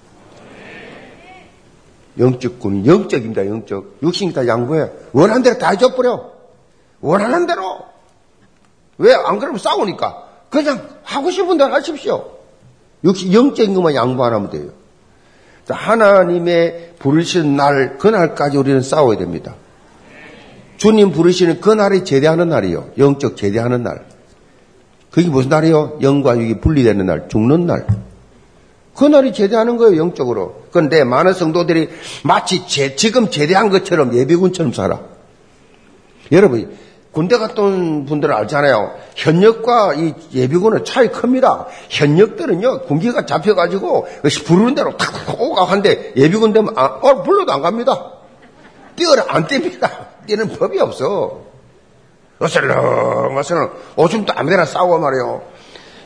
영적 2.19 2.59
군인, 2.59 2.85
영적입니다, 2.85 3.47
영적. 3.47 3.97
육신이 4.03 4.33
다 4.33 4.45
양보해. 4.47 4.89
원하는 5.13 5.43
대로 5.43 5.57
다 5.57 5.69
해줘버려. 5.69 6.31
원하는 6.99 7.47
대로. 7.47 7.85
왜? 8.97 9.13
안 9.13 9.39
그러면 9.39 9.57
싸우니까. 9.57 10.27
그냥 10.49 10.89
하고 11.03 11.31
싶은 11.31 11.57
대로 11.57 11.73
하십시오. 11.73 12.31
역시 13.03 13.33
영적인 13.33 13.73
것만 13.73 13.95
양보 13.95 14.23
안 14.23 14.33
하면 14.33 14.49
돼요. 14.49 14.69
하나님의 15.67 16.93
부르시는 16.99 17.55
날, 17.55 17.97
그날까지 17.97 18.57
우리는 18.57 18.81
싸워야 18.81 19.17
됩니다. 19.17 19.55
주님 20.77 21.11
부르시는 21.11 21.61
그날이 21.61 22.03
제대하는 22.03 22.49
날이요. 22.49 22.91
영적 22.97 23.37
제대하는 23.37 23.83
날. 23.83 24.05
그게 25.11 25.29
무슨 25.29 25.49
날이요? 25.49 25.99
영과 26.01 26.37
육이 26.37 26.61
분리되는 26.61 27.05
날, 27.05 27.27
죽는 27.27 27.65
날. 27.65 27.85
그 28.95 29.05
날이 29.05 29.33
제대하는 29.33 29.77
거예요, 29.77 29.97
영적으로. 29.97 30.63
그런데 30.71 31.03
많은 31.03 31.33
성도들이 31.33 31.89
마치 32.23 32.65
제, 32.67 32.95
지금 32.95 33.29
제대한 33.29 33.69
것처럼 33.69 34.15
예비군처럼 34.15 34.73
살아. 34.73 35.01
여러분, 36.31 36.77
군대 37.11 37.35
온 37.35 38.05
분들은 38.05 38.33
알잖아요. 38.33 38.95
현역과 39.15 39.95
이 39.95 40.13
예비군은 40.33 40.85
차이 40.85 41.09
큽니다. 41.09 41.67
현역들은요, 41.89 42.83
군기가 42.83 43.25
잡혀가지고, 43.25 44.07
부르는 44.45 44.75
대로 44.75 44.95
탁탁 44.95 45.41
오가 45.41 45.65
한데, 45.65 46.13
예비군 46.15 46.53
되면, 46.53 46.73
아, 46.77 46.85
어, 46.85 47.21
불러도 47.23 47.51
안 47.51 47.61
갑니다. 47.61 48.13
뛰어라, 48.95 49.25
안 49.27 49.45
뗍니다. 49.45 49.89
뛰는 50.25 50.49
법이 50.49 50.79
없어. 50.79 51.50
어슬렁, 52.41 53.37
어슬렁, 53.37 53.71
오줌도 53.95 54.33
아무데나 54.35 54.65
싸워 54.65 54.97
말이요. 54.97 55.43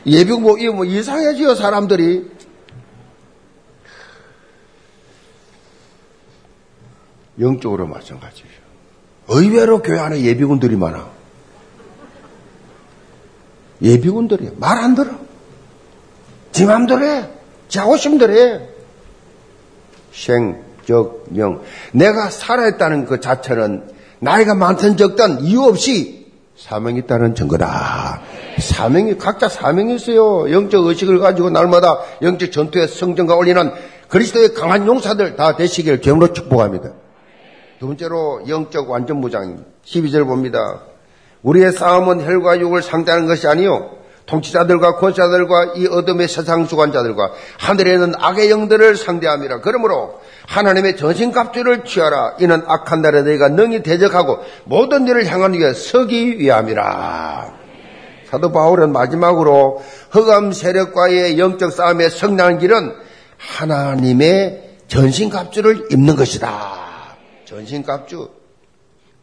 예비군 0.06 0.42
뭐, 0.42 0.58
이거 0.58 0.72
뭐 0.74 0.84
이상해지요, 0.84 1.54
사람들이. 1.54 2.30
영적으로 7.40 7.86
마찬가지예요. 7.86 8.56
의외로 9.28 9.82
교회 9.82 9.98
안에 9.98 10.20
예비군들이 10.22 10.76
많아. 10.76 11.08
예비군들이 13.82 14.52
말 14.56 14.78
안 14.78 14.94
들어. 14.94 15.10
지 16.52 16.64
맘대로 16.64 17.04
해. 17.04 17.28
지 17.68 17.78
하고 17.78 17.96
싶은 17.96 18.18
대로 18.18 18.32
해. 18.34 18.60
생, 20.14 20.62
적, 20.86 21.24
명. 21.28 21.62
내가 21.92 22.30
살아있다는 22.30 23.04
그 23.06 23.20
자체는 23.20 23.90
나이가 24.20 24.54
많든 24.54 24.96
적든 24.96 25.40
이유 25.42 25.62
없이 25.64 26.25
사명이 26.56 27.00
있다는 27.00 27.34
증거다. 27.34 28.22
사명이, 28.58 29.18
각자 29.18 29.48
사명이 29.48 29.94
있어요. 29.96 30.50
영적 30.50 30.86
의식을 30.86 31.18
가지고 31.18 31.50
날마다 31.50 32.00
영적 32.22 32.50
전투에 32.50 32.86
성전과 32.86 33.36
올리는 33.36 33.72
그리스도의 34.08 34.54
강한 34.54 34.86
용사들 34.86 35.36
다 35.36 35.56
되시길 35.56 36.00
경으로 36.00 36.32
축복합니다. 36.32 36.92
두 37.78 37.86
번째로 37.86 38.42
영적 38.48 38.90
완전 38.90 39.18
무장입니다. 39.18 39.64
12절 39.84 40.26
봅니다. 40.26 40.80
우리의 41.42 41.72
싸움은 41.72 42.24
혈과 42.24 42.58
육을 42.60 42.82
상대하는 42.82 43.26
것이 43.26 43.46
아니요 43.46 43.90
통치자들과 44.24 44.96
권사들과 44.96 45.74
이 45.76 45.86
어둠의 45.86 46.26
세상 46.26 46.66
주관자들과 46.66 47.32
하늘에는 47.58 48.14
악의 48.16 48.50
영들을 48.50 48.96
상대함이라. 48.96 49.60
그러므로 49.60 50.20
하나님의 50.46 50.96
전신갑주를 50.96 51.84
취하라. 51.84 52.36
이는 52.40 52.62
악한 52.66 53.02
날에 53.02 53.22
너희가 53.22 53.48
능히 53.48 53.82
대적하고 53.82 54.38
모든 54.64 55.06
일을 55.06 55.26
향한 55.26 55.52
위에 55.54 55.72
서기 55.72 56.38
위함이라. 56.38 57.54
사도 58.30 58.52
바울은 58.52 58.92
마지막으로 58.92 59.82
흑암 60.10 60.52
세력과의 60.52 61.38
영적 61.38 61.72
싸움의 61.72 62.10
성난 62.10 62.58
길은 62.58 62.94
하나님의 63.38 64.76
전신갑주를 64.88 65.88
입는 65.92 66.16
것이다. 66.16 66.72
전신갑주. 67.44 68.30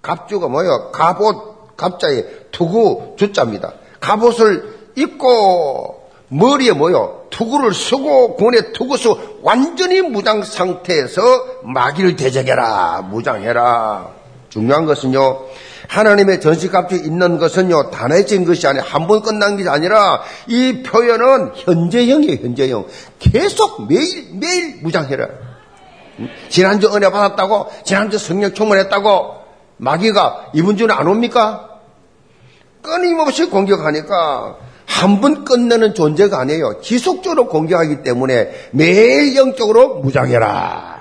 갑주가 0.01 0.47
뭐예요? 0.49 0.91
갑옷, 0.91 1.75
갑자에 1.77 2.23
투구, 2.51 3.15
주자입니다. 3.17 3.73
갑옷을 3.99 4.91
입고 4.95 6.09
머리에 6.27 6.73
뭐요? 6.73 7.22
투구를 7.33 7.73
쓰고 7.73 8.35
군에 8.35 8.71
투구 8.73 8.95
쓰고 8.95 9.39
완전히 9.41 10.01
무장 10.01 10.43
상태에서 10.43 11.21
마귀를 11.63 12.15
대적해라. 12.15 13.01
무장해라. 13.09 14.07
중요한 14.49 14.85
것은요. 14.85 15.39
하나님의 15.87 16.39
전시갑주 16.39 16.95
있는 16.95 17.39
것은요. 17.39 17.89
단해진 17.89 18.45
것이 18.45 18.67
아니라 18.67 18.85
한 18.87 19.07
번 19.07 19.21
끝난 19.23 19.57
게 19.57 19.67
아니라 19.67 20.21
이 20.47 20.83
표현은 20.83 21.53
현재형이에요. 21.55 22.37
현재형. 22.41 22.85
계속 23.19 23.87
매일 23.87 24.29
매일 24.33 24.79
무장해라. 24.83 25.27
지난주 26.49 26.95
은혜 26.95 27.09
받았다고, 27.09 27.71
지난주 27.83 28.19
성령 28.19 28.53
충만했다고, 28.53 29.35
마귀가 29.77 30.51
이분 30.53 30.77
중에 30.77 30.89
안 30.91 31.07
옵니까? 31.07 31.69
끊임없이 32.83 33.45
공격하니까 33.45 34.57
한 34.93 35.19
번 35.21 35.43
끝내는 35.43 35.93
존재가 35.95 36.39
아니에요. 36.39 36.79
지속적으로 36.81 37.47
공격하기 37.47 38.03
때문에 38.03 38.69
매일 38.71 39.35
영적으로 39.35 39.95
무장해라. 39.95 40.93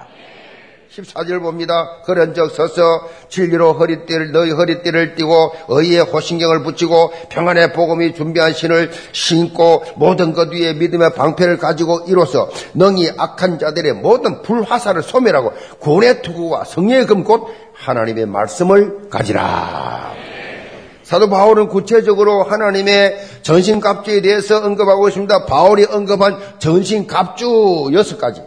14절 0.92 1.40
봅니다. 1.40 2.02
그런 2.04 2.34
적 2.34 2.50
서서 2.50 2.82
진리로 3.28 3.72
허리띠를 3.74 4.32
너희 4.32 4.50
허리띠를 4.50 5.14
띠고 5.14 5.52
의의 5.68 6.00
호신경을 6.00 6.62
붙이고 6.64 7.12
평안의 7.30 7.72
복음이 7.72 8.14
준비한 8.14 8.52
신을 8.52 8.90
신고 9.12 9.82
모든 9.96 10.32
것 10.34 10.52
위에 10.52 10.74
믿음의 10.74 11.14
방패를 11.14 11.56
가지고 11.58 12.00
이로써 12.08 12.50
능히 12.74 13.10
악한 13.16 13.58
자들의 13.58 13.94
모든 13.94 14.42
불화살을 14.42 15.02
소멸하고 15.02 15.52
구원의 15.78 16.20
투구와 16.22 16.64
성령의 16.64 17.06
금곧 17.06 17.46
하나님의 17.74 18.26
말씀을 18.26 19.08
가지라. 19.08 20.12
사도 21.12 21.28
바울은 21.28 21.68
구체적으로 21.68 22.42
하나님의 22.42 23.18
전신 23.42 23.80
갑주에 23.80 24.22
대해서 24.22 24.64
언급하고 24.64 25.08
있습니다. 25.08 25.44
바울이 25.44 25.84
언급한 25.84 26.38
전신 26.58 27.06
갑주 27.06 27.90
여섯 27.92 28.16
가지. 28.16 28.40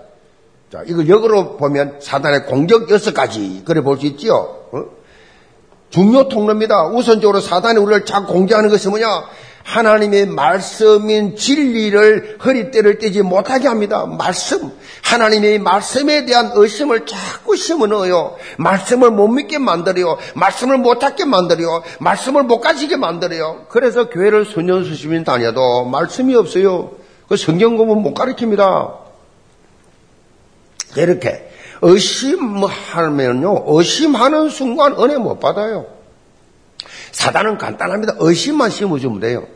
자, 0.74 0.82
이걸 0.88 1.08
역으로 1.08 1.58
보면 1.58 1.98
사단의 2.00 2.48
공격 2.48 2.90
여섯 2.90 3.14
가지 3.14 3.62
그래 3.66 3.82
볼 3.82 4.00
수 4.00 4.08
있지요. 4.08 4.65
어? 5.86 5.90
중요 5.90 6.28
통로입니다. 6.28 6.88
우선적으로 6.88 7.40
사단이 7.40 7.80
우리를 7.80 8.06
자꾸 8.06 8.34
공격하는 8.34 8.70
것이 8.70 8.90
뭐냐? 8.90 9.08
하나님의 9.66 10.28
말씀인 10.28 11.36
진리를 11.36 12.38
허리띠를 12.46 13.00
떼지 13.00 13.24
못하게 13.24 13.68
합니다. 13.68 14.06
말씀. 14.06 14.72
하나님의 15.02 15.58
말씀에 15.60 16.26
대한 16.26 16.52
의심을 16.54 17.08
자꾸 17.08 17.56
심어 17.56 17.88
넣어요. 17.88 18.36
말씀을 18.58 19.10
못 19.10 19.28
믿게 19.28 19.58
만들어요. 19.58 20.18
말씀을 20.36 20.78
못 20.78 21.00
찾게 21.00 21.26
만들어요. 21.26 21.82
말씀을 22.00 22.44
못 22.44 22.62
가지게 22.62 22.96
만들어요. 22.98 23.66
그래서 23.70 24.10
교회를 24.10 24.46
수년 24.46 24.84
수십년 24.84 25.24
다녀도 25.24 25.86
말씀이 25.86 26.36
없어요. 26.36 26.92
그 27.28 27.36
성경 27.36 27.76
공부 27.76 27.96
못 27.96 28.14
가르칩니다. 28.14 28.94
이렇게 30.98 31.50
의심하면요, 31.82 33.64
의심하는 33.68 34.50
순간 34.50 34.94
은혜 35.00 35.18
못 35.18 35.40
받아요. 35.40 35.86
사단은 37.12 37.58
간단합니다. 37.58 38.16
의심만 38.20 38.70
심어주면 38.70 39.20
돼요. 39.20 39.48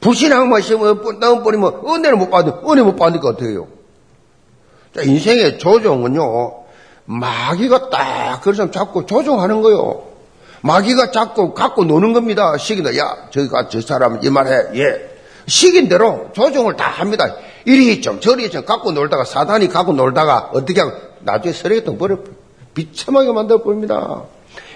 불신앙만 0.00 0.60
심어 0.60 0.92
넣어버리면 0.92 1.82
은혜를 1.86 2.16
못 2.16 2.30
받아. 2.30 2.60
은혜 2.68 2.82
못 2.82 2.96
받으니까 2.96 3.36
해요? 3.42 3.68
인생의 5.02 5.58
조종은요, 5.58 6.64
마귀가 7.06 7.90
딱, 7.90 8.40
그래서 8.42 8.70
자꾸 8.70 9.06
조종하는 9.06 9.62
거요. 9.62 10.04
마귀가 10.62 11.10
자꾸 11.10 11.52
갖고 11.52 11.84
노는 11.84 12.12
겁니다. 12.12 12.56
시기다. 12.56 12.96
야, 12.96 13.28
저기가 13.30 13.68
저 13.68 13.80
사람 13.80 14.20
이 14.22 14.30
말해. 14.30 14.68
예. 14.74 15.10
시긴 15.46 15.88
대로 15.88 16.30
조종을 16.32 16.76
다 16.76 16.86
합니다. 16.86 17.36
이리 17.66 18.00
좀 18.00 18.20
저리 18.20 18.50
좀 18.50 18.64
갖고 18.64 18.92
놀다가 18.92 19.24
사단이 19.24 19.68
갖고 19.68 19.92
놀다가 19.92 20.50
어떻게 20.54 20.80
하고 20.80 20.92
나중에 21.24 21.52
쓰레기통 21.52 21.98
버려 21.98 22.18
비참하게 22.74 23.32
만들어 23.32 23.62
버립니다. 23.62 24.24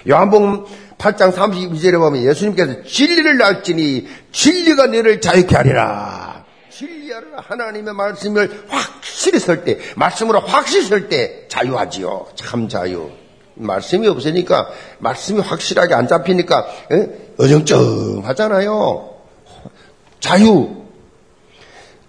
요한복음 0.09 0.65
8장 0.97 1.33
32절에 1.33 1.97
보면 1.97 2.23
예수님께서 2.23 2.83
진리를 2.83 3.41
알지니 3.41 4.07
진리가 4.31 4.87
너를 4.87 5.21
자유케 5.21 5.55
하리라. 5.55 6.43
진리하라 6.69 7.25
하나님의 7.37 7.93
말씀을 7.93 8.65
확실히 8.67 9.39
설 9.39 9.63
때, 9.63 9.79
말씀으로 9.95 10.39
확실히 10.39 10.85
설 10.85 11.09
때 11.09 11.45
자유하지요. 11.47 12.27
참 12.35 12.67
자유. 12.67 13.09
말씀이 13.55 14.07
없으니까 14.07 14.69
말씀이 14.99 15.41
확실하게 15.41 15.93
안 15.93 16.07
잡히니까 16.07 16.65
어정쩡 17.37 18.21
하잖아요. 18.25 19.09
자유. 20.21 20.85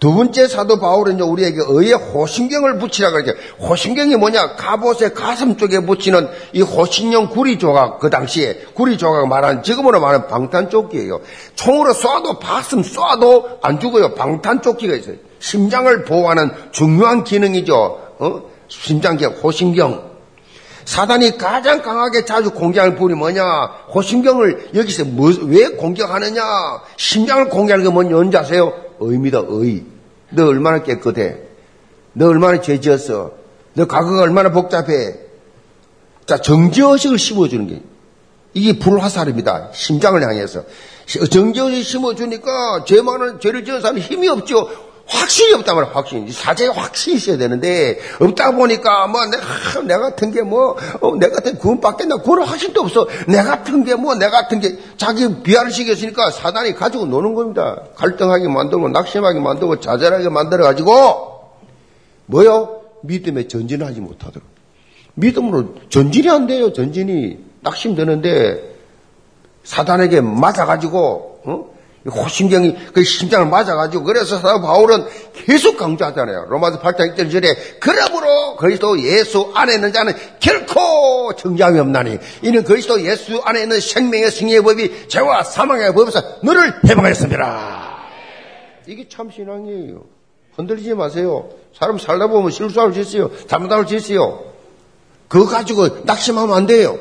두 0.01 0.11
번째 0.15 0.47
사도 0.47 0.79
바울은 0.79 1.21
우리에게 1.21 1.59
의의 1.67 1.93
호신경을 1.93 2.79
붙이라 2.79 3.11
그러죠. 3.11 3.33
호신경이 3.59 4.15
뭐냐? 4.15 4.55
갑옷의 4.55 5.13
가슴 5.13 5.57
쪽에 5.57 5.79
붙이는 5.81 6.27
이 6.53 6.63
호신용 6.63 7.29
구리 7.29 7.59
조각, 7.59 7.99
그 7.99 8.09
당시에 8.09 8.65
구리 8.73 8.97
조각 8.97 9.27
말하는 9.27 9.61
지금으로 9.61 9.99
말하는 10.01 10.27
방탄조끼예요. 10.27 11.21
총으로 11.53 11.93
쏴도 11.93 12.39
가슴 12.39 12.81
쏴도 12.81 13.59
안 13.61 13.79
죽어요. 13.79 14.15
방탄조끼가 14.15 14.95
있어요. 14.95 15.17
심장을 15.37 16.03
보호하는 16.03 16.49
중요한 16.71 17.23
기능이죠. 17.23 17.75
어? 18.17 18.41
심장기 18.69 19.25
호신경. 19.25 20.09
사단이 20.83 21.37
가장 21.37 21.83
강하게 21.83 22.25
자주 22.25 22.49
공격하는 22.49 22.95
부분이 22.95 23.13
뭐냐? 23.13 23.43
호신경을 23.93 24.71
여기서 24.73 25.05
뭐, 25.05 25.31
왜 25.43 25.67
공격하느냐? 25.67 26.41
심장을 26.97 27.49
공격하는 27.49 27.85
게 27.85 27.91
뭔지 27.91 28.15
언제 28.15 28.39
아세요? 28.39 28.73
의입니다, 29.01 29.43
의. 29.47 29.85
너 30.29 30.47
얼마나 30.47 30.83
깨끗해? 30.83 31.37
너 32.13 32.27
얼마나 32.27 32.61
죄 32.61 32.79
지었어? 32.79 33.31
너 33.73 33.85
과거가 33.85 34.21
얼마나 34.21 34.51
복잡해? 34.51 35.15
자, 36.25 36.37
정지의식을 36.37 37.17
심어주는 37.17 37.67
게. 37.67 37.81
이게 38.53 38.79
불화살입니다. 38.79 39.69
심장을 39.73 40.21
향해서. 40.21 40.63
정지의식 41.29 41.83
심어주니까 41.85 42.85
죄 42.85 43.01
많은, 43.01 43.39
죄를 43.39 43.65
지은 43.65 43.81
사람이 43.81 44.01
힘이 44.01 44.29
없죠. 44.29 44.69
확신이 45.11 45.53
없단 45.53 45.75
말이야, 45.75 45.91
확신. 45.93 46.31
사제에 46.31 46.67
확신이 46.67 47.17
있어야 47.17 47.37
되는데, 47.37 47.99
없다 48.19 48.51
보니까, 48.51 49.07
뭐, 49.07 49.25
내가, 49.25 49.81
내 49.85 49.97
같은 49.97 50.31
게 50.31 50.41
뭐, 50.41 50.77
어, 51.01 51.15
내 51.17 51.29
같은 51.29 51.57
구원 51.57 51.81
받겠나, 51.81 52.17
구원 52.17 52.43
확신도 52.43 52.81
없어. 52.81 53.07
내 53.27 53.43
같은 53.43 53.83
게 53.83 53.95
뭐, 53.95 54.15
내 54.15 54.29
같은 54.29 54.61
게, 54.61 54.77
자기 54.95 55.43
비하를 55.43 55.71
시켰으니까 55.71 56.31
사단이 56.31 56.75
가지고 56.75 57.05
노는 57.05 57.35
겁니다. 57.35 57.83
갈등하게 57.95 58.47
만들고, 58.47 58.87
낙심하게 58.89 59.39
만들고, 59.39 59.81
자잘하게 59.81 60.29
만들어가지고, 60.29 61.41
뭐요? 62.27 62.81
믿음에 63.03 63.47
전진을 63.49 63.85
하지 63.85 63.99
못하도록. 63.99 64.47
믿음으로 65.15 65.75
전진이 65.89 66.29
안 66.29 66.47
돼요, 66.47 66.71
전진이. 66.71 67.37
낙심되는데, 67.61 68.71
사단에게 69.65 70.21
맞아가지고, 70.21 71.41
어? 71.45 71.70
호심경이 72.09 72.75
그 72.93 73.03
심장을 73.03 73.45
맞아가지고 73.47 74.03
그래서 74.03 74.39
사도 74.39 74.61
바울은 74.61 75.05
계속 75.33 75.77
강조하잖아요. 75.77 76.47
로마서 76.49 76.81
8장 76.81 77.15
1절 77.15 77.31
절에 77.31 77.55
그러므로 77.79 78.55
그리스도 78.55 78.99
예수 79.01 79.51
안에 79.53 79.75
있는 79.75 79.93
자는 79.93 80.13
결코 80.39 81.33
정죄함이 81.35 81.79
없나니 81.79 82.17
이는 82.41 82.63
그리스도 82.63 83.01
예수 83.05 83.39
안에 83.43 83.63
있는 83.63 83.79
생명의 83.79 84.31
승리의 84.31 84.63
법이 84.63 85.09
죄와 85.09 85.43
사망의 85.43 85.93
법에서 85.93 86.23
너를 86.41 86.73
해방하였습니다. 86.87 87.91
이게 88.87 89.07
참 89.07 89.29
신앙이에요. 89.29 90.03
흔들리지 90.55 90.95
마세요. 90.95 91.49
사람 91.77 91.99
살다 91.99 92.27
보면 92.27 92.51
실수할 92.51 92.93
수 92.93 92.99
있어요. 92.99 93.31
잘못할 93.47 93.87
수 93.87 93.95
있어요. 93.95 94.43
그거 95.27 95.45
가지고 95.45 96.03
낙심하면 96.03 96.55
안 96.55 96.65
돼요. 96.65 96.97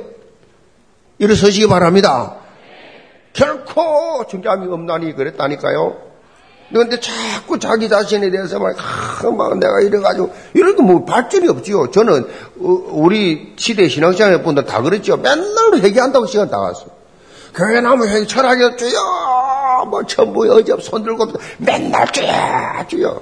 일어서시기 1.19 1.67
바랍니다. 1.69 2.40
결코 3.33 4.27
중감이 4.29 4.73
없나니 4.73 5.15
그랬다니까요. 5.15 6.11
그런데 6.73 7.01
자꾸 7.01 7.59
자기 7.59 7.89
자신에 7.89 8.31
대해서 8.31 8.59
막, 8.59 8.77
아, 8.79 9.31
막 9.31 9.59
내가 9.59 9.81
이래가지고, 9.81 10.33
이렇게 10.55 10.83
뭐 10.83 11.05
발전이 11.05 11.49
없지요. 11.49 11.91
저는, 11.91 12.23
어, 12.23 12.91
우리 12.93 13.55
시대 13.57 13.89
신앙생활 13.89 14.43
분들 14.43 14.67
다 14.67 14.81
그랬죠. 14.81 15.17
맨날 15.17 15.75
회개한다고 15.75 16.27
시간 16.27 16.49
다 16.49 16.59
왔어. 16.61 16.87
교회 17.55 17.81
나면 17.81 18.09
회개 18.09 18.27
철학이 18.27 18.77
주여! 18.77 19.87
뭐 19.91 20.05
전부 20.07 20.49
어제 20.53 20.73
손 20.81 21.03
들고 21.03 21.33
맨날 21.59 22.11
주여! 22.13 22.87
주여! 22.87 23.21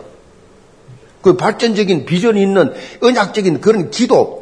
그 1.22 1.36
발전적인 1.36 2.04
비전이 2.04 2.40
있는 2.40 2.74
은약적인 3.02 3.62
그런 3.62 3.90
기도, 3.90 4.38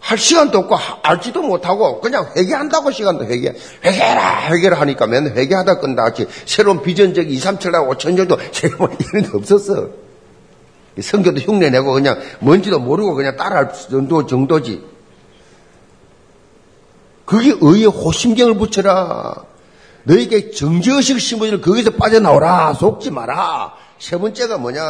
할 0.00 0.16
시간도 0.16 0.58
없고 0.58 0.76
알지도 1.02 1.42
못하고 1.42 2.00
그냥 2.00 2.30
회개한다고 2.36 2.90
시간도 2.90 3.24
회개. 3.26 3.52
회개라 3.84 4.48
회개라 4.52 4.80
하니까 4.80 5.06
맨날 5.06 5.36
회개하다 5.36 5.80
끝나지 5.80 6.26
새로운 6.46 6.82
비전적 6.82 7.30
2, 7.30 7.36
3, 7.36 7.58
7나 7.58 7.88
5천 7.88 8.16
정도 8.16 8.38
새로운 8.52 8.96
이런 8.98 9.30
게 9.30 9.36
없었어. 9.36 9.88
성교도 11.00 11.40
흉내내고 11.40 11.92
그냥 11.92 12.20
뭔지도 12.40 12.78
모르고 12.78 13.14
그냥 13.14 13.36
따라할 13.36 13.72
정도 13.72 14.26
정도지. 14.26 14.84
그게 17.24 17.54
의의 17.60 17.86
호심경을 17.86 18.54
붙여라. 18.56 19.34
너에게 20.04 20.50
정지의식 20.50 21.20
심어줄 21.20 21.60
거기서 21.60 21.90
빠져나오라. 21.90 22.72
속지 22.74 23.10
마라. 23.10 23.74
세 23.98 24.16
번째가 24.16 24.56
뭐냐? 24.56 24.82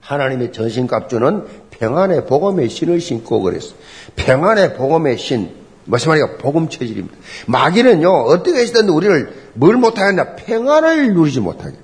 하나님의 0.00 0.52
전신갑주는 0.52 1.63
평안의 1.78 2.26
복음의 2.26 2.68
신을 2.68 3.00
신고 3.00 3.40
그랬어. 3.40 3.74
평안의 4.16 4.76
복음의 4.76 5.18
신. 5.18 5.50
무슨 5.86 6.10
말이야? 6.10 6.38
복음 6.38 6.68
체질입니다. 6.68 7.14
마귀는요, 7.46 8.08
어떻게 8.08 8.58
했든 8.60 8.88
우리를 8.88 9.34
뭘 9.54 9.76
못하겠냐? 9.76 10.36
평안을 10.36 11.12
누리지 11.14 11.40
못하게. 11.40 11.76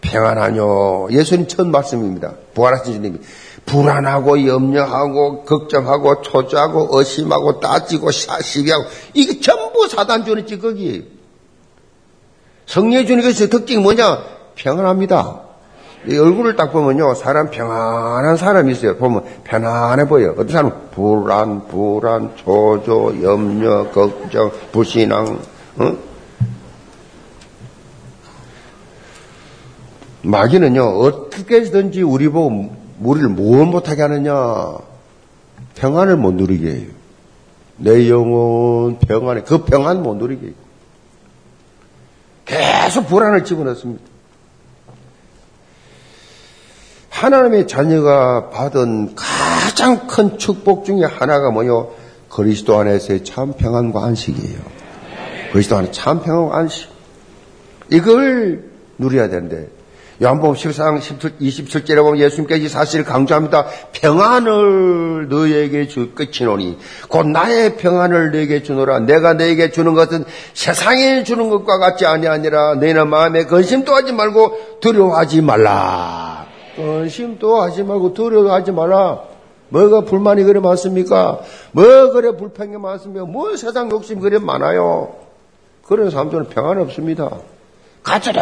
평안하뇨. 0.00 1.08
예수님 1.10 1.46
첫 1.48 1.66
말씀입니다. 1.66 2.34
부활하신 2.54 2.94
주님이. 2.94 3.18
불안하고 3.66 4.46
염려하고 4.46 5.44
걱정하고 5.44 6.22
초조하고 6.22 6.88
의심하고 6.92 7.60
따지고 7.60 8.10
시비하고 8.10 8.84
이게 9.12 9.40
전부 9.40 9.86
사단 9.88 10.24
주는 10.24 10.46
찌꺼기예요. 10.46 11.02
성령 12.66 13.04
것의 13.04 13.50
특징이 13.50 13.82
뭐냐? 13.82 14.24
평안합니다. 14.54 15.47
얼굴을 16.06 16.56
딱 16.56 16.72
보면요, 16.72 17.14
사람 17.14 17.50
평안한 17.50 18.36
사람이 18.36 18.72
있어요. 18.72 18.96
보면 18.96 19.24
편안해 19.44 20.06
보여. 20.06 20.30
어떤 20.30 20.48
사람은 20.48 20.72
불안, 20.92 21.66
불안, 21.66 22.36
초조, 22.36 23.22
염려, 23.22 23.90
걱정, 23.90 24.50
불신앙, 24.72 25.38
어? 25.78 25.96
마귀는요, 30.22 30.82
어떻게든지 30.82 32.02
우리 32.02 32.28
보고 32.28 32.70
우리를 33.00 33.28
무엇 33.28 33.66
못하게 33.66 34.02
하느냐? 34.02 34.34
평안을 35.76 36.16
못 36.16 36.34
누리게 36.34 36.70
해요. 36.70 36.88
내 37.76 38.10
영혼 38.10 38.98
평안해. 38.98 39.42
그 39.42 39.64
평안 39.64 40.02
못 40.02 40.16
누리게 40.16 40.46
해요. 40.46 40.54
계속 42.44 43.06
불안을 43.06 43.44
집어넣습니다. 43.44 44.02
하나님의 47.18 47.66
자녀가 47.66 48.48
받은 48.50 49.16
가장 49.16 50.06
큰 50.06 50.38
축복 50.38 50.84
중에 50.84 51.02
하나가 51.02 51.50
뭐요? 51.50 51.90
그리스도 52.30 52.78
안에서의 52.78 53.24
참 53.24 53.54
평안과 53.54 54.04
안식이에요. 54.04 54.58
그리스도 55.52 55.76
안에 55.78 55.90
참 55.90 56.22
평안과 56.22 56.56
안식. 56.56 56.88
이걸 57.90 58.70
누려야 58.98 59.28
되는데, 59.30 59.68
요한복음 60.22 60.54
14장 60.54 61.00
27절에 61.40 61.96
보면 62.02 62.20
예수님께서 62.20 62.62
이 62.62 62.68
사실을 62.68 63.04
강조합니다. 63.04 63.66
평안을 63.92 65.28
너에게 65.28 65.88
줄 65.88 66.14
끝이노니 66.14 66.78
곧 67.08 67.26
나의 67.26 67.76
평안을 67.76 68.30
너에게 68.30 68.62
주노라. 68.62 69.00
내가 69.00 69.34
너에게 69.34 69.70
주는 69.72 69.94
것은 69.94 70.24
세상에 70.54 71.24
주는 71.24 71.48
것과 71.48 71.78
같지 71.78 72.06
아니하니라. 72.06 72.76
너희는 72.76 73.08
마음에 73.08 73.44
근심도 73.44 73.94
하지 73.94 74.12
말고 74.12 74.78
두려워하지 74.80 75.42
말라. 75.42 76.47
근심도 76.78 77.60
하지 77.60 77.82
말고 77.82 78.14
두려워하지 78.14 78.70
마라. 78.70 79.22
뭐가 79.70 80.02
불만이 80.02 80.44
그래 80.44 80.60
많습니까? 80.60 81.40
뭐 81.72 81.84
그래 82.12 82.36
불평이 82.36 82.76
많습니까? 82.78 83.26
뭐 83.26 83.56
세상 83.56 83.90
욕심 83.90 84.20
그래 84.20 84.38
많아요? 84.38 85.14
그런 85.86 86.10
사람들은 86.10 86.48
평안 86.50 86.78
없습니다. 86.80 87.30
가져도, 88.04 88.40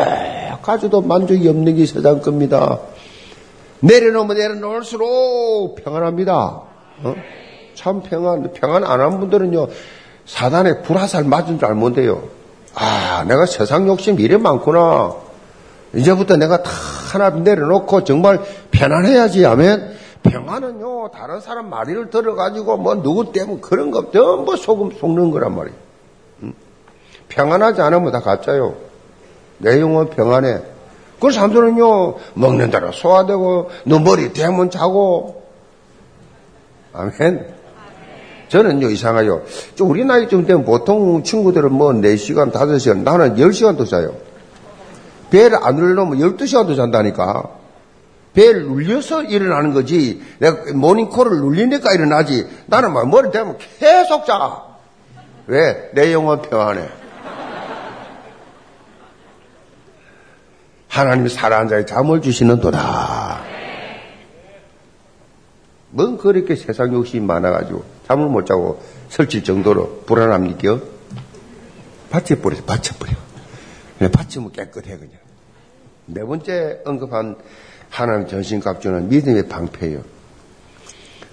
가져도 0.62 1.00
만족이 1.00 1.48
없는 1.48 1.74
게 1.76 1.86
세상 1.86 2.20
겁니다. 2.20 2.78
내려놓으면 3.80 4.36
내려놓을수록 4.36 5.76
평안합니다. 5.82 6.62
어? 7.02 7.14
참 7.74 8.02
평안, 8.02 8.52
평안 8.52 8.84
안 8.84 9.00
한 9.00 9.18
분들은요, 9.18 9.66
사단의 10.26 10.82
불화살 10.82 11.24
맞은 11.24 11.58
줄 11.58 11.66
알면 11.68 11.94
돼요. 11.94 12.22
아, 12.74 13.24
내가 13.26 13.46
세상 13.46 13.86
욕심 13.88 14.20
이래 14.20 14.36
많구나. 14.36 15.14
이제부터 15.94 16.36
내가 16.36 16.62
다 16.62 16.70
하나 17.12 17.30
내려놓고 17.30 18.04
정말 18.04 18.40
편안해야지 18.70 19.44
하면 19.44 19.94
평안은요 20.22 21.10
다른 21.12 21.40
사람 21.40 21.70
말을 21.70 22.10
들어가지고 22.10 22.76
뭐 22.78 23.02
누구 23.02 23.32
때문에 23.32 23.60
그런 23.60 23.90
거 23.90 24.10
전부 24.10 24.56
소금 24.56 24.92
속는 24.98 25.30
거란 25.30 25.54
말이에요. 25.54 25.76
평안하지 27.28 27.80
않으면 27.80 28.12
다 28.12 28.20
가짜요. 28.20 28.74
내 29.58 29.80
영혼 29.80 30.10
평안해. 30.10 30.60
그 31.20 31.30
사람들은요 31.30 32.14
먹는 32.34 32.70
대로 32.70 32.92
소화되고 32.92 33.70
눈머리 33.86 34.32
대면 34.32 34.70
자고 34.70 35.44
아멘. 36.92 37.56
저는요, 38.48 38.90
이상하요. 38.90 39.42
우리 39.80 40.04
나이쯤 40.04 40.46
되면 40.46 40.64
보통 40.64 41.22
친구들은 41.22 41.72
뭐 41.72 41.92
4시간, 41.92 42.52
5시간, 42.52 43.02
나는 43.02 43.34
10시간도 43.34 43.88
자요. 43.88 44.14
배를 45.30 45.58
안 45.62 45.76
눌러놓으면 45.76 46.18
12시간도 46.36 46.76
잔다니까. 46.76 47.50
배를 48.32 48.66
눌려서 48.66 49.24
일어나는 49.24 49.72
거지. 49.72 50.22
내가 50.38 50.72
모닝콜을 50.72 51.38
눌리니까 51.38 51.92
일어나지. 51.92 52.46
나는 52.66 52.92
막 52.92 53.08
머리 53.08 53.30
대면 53.30 53.56
계속 53.78 54.26
자. 54.26 54.62
왜? 55.46 55.90
내 55.94 56.12
영혼 56.12 56.42
평안해. 56.42 56.88
하나님이 60.88 61.28
살아한 61.28 61.68
자에 61.68 61.84
잠을 61.84 62.20
주시는 62.22 62.60
도다. 62.60 63.40
뭔 65.90 66.18
그렇게 66.18 66.56
세상 66.56 66.92
욕심이 66.92 67.24
많아가지고 67.24 67.84
잠을 68.06 68.28
못 68.28 68.44
자고 68.44 68.82
설칠 69.08 69.44
정도로 69.44 70.02
불안합니까? 70.06 70.78
받쳐버려, 72.10 72.58
받쳐버려. 72.66 73.25
그냥 73.98 74.12
받치면 74.12 74.52
깨끗해, 74.52 74.96
그냥. 74.96 75.12
네 76.06 76.24
번째 76.24 76.80
언급한 76.84 77.36
하나님 77.90 78.28
전신갑주는 78.28 79.08
믿음의 79.08 79.48
방패예요. 79.48 80.02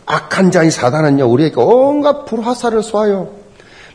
악한 0.05 0.51
자인 0.51 0.69
사단은요, 0.69 1.25
우리에게 1.25 1.55
온갖 1.57 2.25
불화살을 2.25 2.83
쏘아요. 2.83 3.43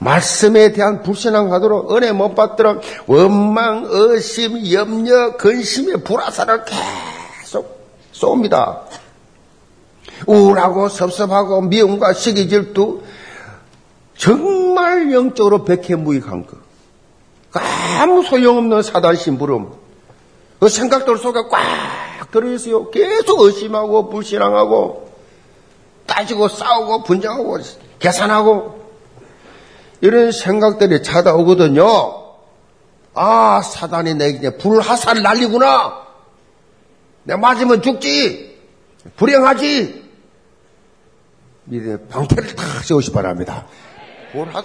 말씀에 0.00 0.72
대한 0.72 1.02
불신앙 1.02 1.52
하도록 1.52 1.94
은혜 1.94 2.12
못 2.12 2.34
받도록 2.34 2.82
원망, 3.06 3.86
의심, 3.88 4.72
염려, 4.72 5.36
근심의 5.36 6.04
불화살을 6.04 6.64
계속 6.64 7.78
쏩니다. 8.12 8.82
우울하고 10.26 10.88
섭섭하고 10.88 11.62
미움과 11.62 12.12
시기 12.12 12.48
질투 12.48 13.02
정말 14.16 15.12
영적으로 15.12 15.64
백해무익한 15.64 16.46
거. 16.46 16.56
아무 18.00 18.22
소용없는 18.22 18.82
사단 18.82 19.16
심부름. 19.16 19.72
그 20.60 20.68
생각들 20.68 21.18
속에 21.18 21.40
꽉 21.50 22.30
들어있어요. 22.30 22.90
계속 22.90 23.40
의심하고 23.40 24.10
불신앙하고 24.10 25.12
따지고 26.06 26.48
싸우고 26.48 27.04
분쟁하고 27.04 27.58
계산하고 27.98 28.78
이런 30.00 30.32
생각들이 30.32 31.02
찾아오거든요. 31.02 31.86
아, 33.14 33.62
사단이 33.62 34.14
내게 34.14 34.56
불화살 34.56 35.22
날리구나. 35.22 36.06
내 37.24 37.36
맞으면 37.36 37.82
죽지. 37.82 38.58
불행하지. 39.16 40.08
믿음의 41.64 42.08
방패를 42.08 42.54
탁 42.54 42.84
세우시 42.84 43.12
바랍니다. 43.12 43.66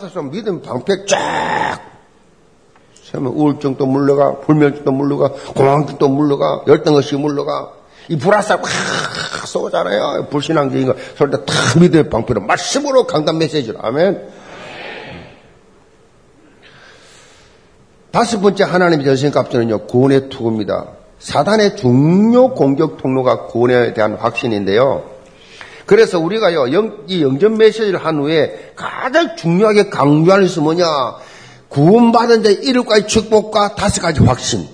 쏘면 0.09 0.31
믿음 0.31 0.61
방패 0.61 1.05
쫙 1.07 1.92
세면 3.13 3.31
우울증도 3.33 3.85
물러가, 3.85 4.39
불면증도 4.39 4.91
물러가, 4.91 5.29
공황증도 5.55 6.09
물러가, 6.09 6.63
열등의식이 6.65 7.17
물러가, 7.17 7.71
이 8.09 8.17
불화살 8.17 8.57
확 8.57 9.47
쏘잖아요. 9.47 10.27
불신앙적인 10.31 10.87
거. 10.87 10.95
그럴 11.15 11.29
때탁 11.29 11.79
믿음의 11.79 12.09
방패로 12.09 12.41
말씀으로 12.41 13.05
강단 13.05 13.37
메시지로. 13.37 13.79
아멘. 13.81 14.29
다섯 18.11 18.41
번째 18.41 18.63
하나님의 18.63 19.05
전신갑주는요, 19.05 19.85
구원의 19.85 20.29
투구입니다. 20.29 20.87
사단의 21.19 21.77
중요 21.77 22.55
공격 22.55 22.97
통로가 22.97 23.45
구원에 23.45 23.93
대한 23.93 24.15
확신인데요. 24.15 25.03
그래서 25.85 26.19
우리가요, 26.19 26.73
영, 26.73 27.03
이 27.07 27.21
영전 27.21 27.57
메시지를 27.57 28.03
한 28.03 28.19
후에 28.19 28.71
가장 28.75 29.35
중요하게 29.35 29.89
강조하는 29.89 30.47
것은 30.47 30.63
뭐냐? 30.63 30.85
구원받은 31.73 32.43
자의 32.43 32.55
일곱 32.63 32.85
가지 32.85 33.07
축복과 33.07 33.75
다섯 33.75 34.01
가지 34.01 34.21
확신. 34.21 34.67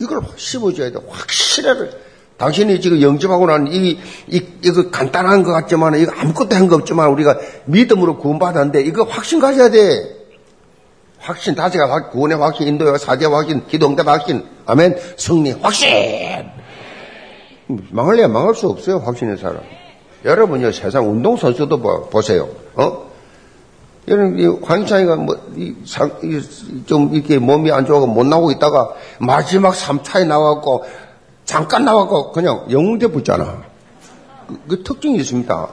이걸 0.00 0.20
심어줘야 0.36 0.90
돼. 0.90 0.98
확실해를. 1.06 1.92
당신이 2.38 2.80
지금 2.80 3.00
영접하고 3.00 3.46
난 3.46 3.66
이, 3.68 3.98
이, 4.26 4.42
이거 4.62 4.90
간단한 4.90 5.42
것 5.44 5.52
같지만, 5.52 5.94
이거 6.00 6.12
아무것도 6.16 6.56
한 6.56 6.66
거 6.68 6.76
없지만, 6.76 7.10
우리가 7.10 7.38
믿음으로 7.66 8.18
구원받았는데, 8.18 8.82
이거 8.82 9.04
확신 9.04 9.38
가져야 9.38 9.70
돼. 9.70 10.16
확신, 11.18 11.54
다시가 11.54 11.90
확, 11.90 12.10
구원의 12.10 12.38
확신, 12.38 12.66
인도의 12.68 12.98
사제 12.98 13.26
확신, 13.26 13.66
기도응답 13.66 14.08
확신, 14.08 14.44
아멘, 14.66 14.98
승리 15.16 15.52
확신! 15.52 15.88
망할래야 17.90 18.28
망할 18.28 18.54
수 18.54 18.68
없어요, 18.68 18.98
확신의 18.98 19.36
사람. 19.38 19.60
여러분요, 20.24 20.72
세상 20.72 21.08
운동선수도 21.10 21.80
보, 22.10 22.20
세요 22.22 22.48
어? 22.74 23.10
황희찬이가 24.06 25.16
뭐, 25.16 25.36
이, 25.56 25.74
상, 25.86 26.10
이, 26.22 26.40
좀 26.86 27.14
이렇게 27.14 27.38
몸이 27.38 27.70
안 27.72 27.86
좋아서 27.86 28.06
못 28.06 28.26
나오고 28.26 28.50
있다가 28.52 28.90
마지막 29.18 29.74
3차에 29.74 30.26
나왔고, 30.26 30.84
잠깐 31.44 31.84
나왔고, 31.84 32.32
그냥 32.32 32.66
영웅대 32.70 33.08
붙잖아. 33.08 33.62
그, 34.48 34.60
그 34.68 34.82
특징이 34.82 35.16
있습니다. 35.18 35.68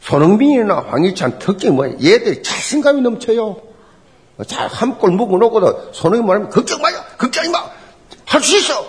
손흥민이나 0.00 0.84
황희찬 0.88 1.38
특징이 1.38 1.74
뭐야? 1.74 1.92
얘들이 2.02 2.42
자신감이 2.42 3.00
넘쳐요. 3.00 3.56
자, 4.46 4.66
한골 4.66 5.12
먹어놓고도 5.12 5.92
손흥민 5.92 6.26
말하면 6.26 6.50
걱정 6.50 6.80
마요! 6.82 6.96
걱정이 7.16 7.48
마! 7.48 7.64
할 8.26 8.42
수 8.42 8.56
있어! 8.58 8.86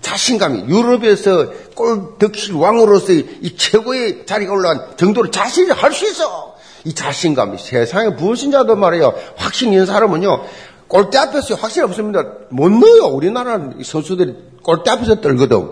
자신감이 0.00 0.66
유럽에서 0.68 1.50
골 1.74 2.16
득실 2.18 2.54
왕으로서의 2.54 3.38
이 3.42 3.56
최고의 3.56 4.26
자리가 4.26 4.52
올라간 4.52 4.96
정도로 4.96 5.30
자신이 5.32 5.72
할 5.72 5.92
수 5.92 6.06
있어! 6.06 6.55
이 6.86 6.94
자신감이 6.94 7.58
세상에 7.58 8.14
부신자도 8.14 8.76
말이에요. 8.76 9.12
확신 9.34 9.72
있는 9.72 9.86
사람은요. 9.86 10.44
골대 10.86 11.18
앞에서 11.18 11.56
확신 11.56 11.82
없습니다. 11.82 12.22
못 12.50 12.70
넣어요. 12.70 13.12
우리나라 13.12 13.58
선수들이 13.82 14.36
골대 14.62 14.92
앞에서 14.92 15.20
떨거든. 15.20 15.70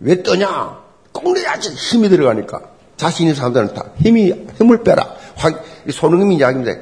왜 0.00 0.22
떠냐? 0.22 0.78
꼭 1.12 1.34
내야지 1.34 1.74
힘이 1.74 2.08
들어가니까. 2.08 2.62
자신 2.96 3.26
있는 3.26 3.34
사람들은 3.34 3.74
다 3.74 3.84
힘이 3.98 4.32
힘을 4.58 4.82
빼라. 4.82 5.14
확, 5.36 5.62
손흥민 5.90 6.38
이야기입니다. 6.38 6.72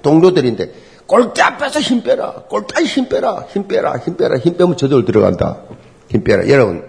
동료들인데 0.00 0.72
골대 1.08 1.42
앞에서 1.42 1.80
힘 1.80 2.04
빼라. 2.04 2.44
골대 2.48 2.84
힘 2.84 3.08
빼라. 3.08 3.44
힘 3.48 3.66
빼라. 3.66 3.96
힘 3.96 4.16
빼라. 4.16 4.38
힘 4.38 4.56
빼면 4.56 4.76
저절로 4.76 5.04
들어간다. 5.04 5.62
힘 6.10 6.22
빼라. 6.22 6.48
여러분 6.48 6.84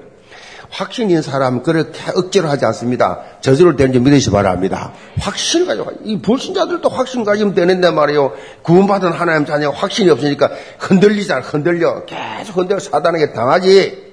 확신 0.69 1.09
있는 1.09 1.21
사람 1.21 1.63
그렇게 1.63 1.99
억지로 2.15 2.47
하지 2.47 2.65
않습니다. 2.65 3.21
저절로 3.41 3.75
되는지 3.75 3.99
믿으시 3.99 4.29
바랍니다. 4.29 4.93
확신을 5.19 5.65
가지고 5.65 5.91
이 6.03 6.19
불신자들도 6.21 6.89
확신 6.89 7.23
가지면 7.23 7.55
되는데 7.55 7.89
말이요. 7.89 8.33
구원받은 8.61 9.11
하나님 9.11 9.45
자녀 9.45 9.69
확신이 9.71 10.09
없으니까 10.09 10.51
흔들리잖아. 10.77 11.41
흔들려. 11.41 12.05
계속 12.05 12.57
흔들려 12.57 12.79
사단에게 12.79 13.33
당하지. 13.33 14.09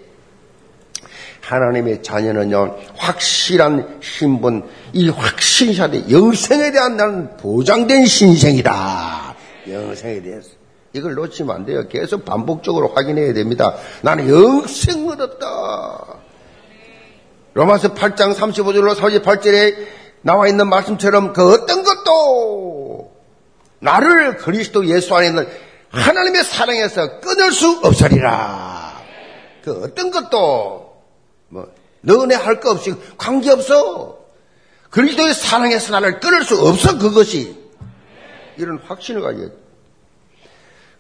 하나님의 1.43 2.03
자녀는요, 2.03 2.77
확실한 2.97 3.99
신분, 4.03 4.65
이 4.93 5.09
확신샷이 5.09 6.07
영생에 6.11 6.73
대한 6.73 6.97
나는 6.97 7.37
보장된 7.37 8.05
신생이다. 8.05 9.37
영생에 9.71 10.23
대해서. 10.23 10.49
이걸 10.93 11.15
놓치면 11.15 11.55
안 11.55 11.65
돼요. 11.65 11.87
계속 11.89 12.25
반복적으로 12.25 12.89
확인해야 12.97 13.33
됩니다. 13.33 13.75
나는 14.03 14.29
영생 14.29 15.09
얻었다. 15.09 16.17
로마서 17.57 17.95
8장 17.95 18.35
35절로 18.35 18.95
48절에 18.95 19.87
나와 20.21 20.47
있는 20.47 20.69
말씀처럼 20.69 21.33
그 21.33 21.55
어떤 21.55 21.85
것도 21.85 23.15
나를 23.79 24.37
그리스도 24.37 24.85
예수 24.87 25.17
안에 25.17 25.29
있는 25.29 25.49
하나님의 25.89 26.45
사랑에서 26.45 27.19
끊을 27.21 27.53
수 27.53 27.81
없으리라. 27.83 29.01
그 29.65 29.85
어떤 29.85 30.11
것도 30.11 30.97
뭐 31.49 31.73
너네 32.03 32.35
할 32.35 32.61
거 32.61 32.73
없이 32.73 32.95
관계 33.17 33.51
없어. 33.51 34.19
그리스도의 34.91 35.33
사랑에서 35.33 35.93
나를 35.93 36.21
끊을 36.21 36.45
수 36.45 36.61
없어 36.61 36.99
그것이. 36.99 37.57
이런 38.59 38.79
확신을 38.87 39.23
가져야 39.23 39.49
돼. 39.49 39.55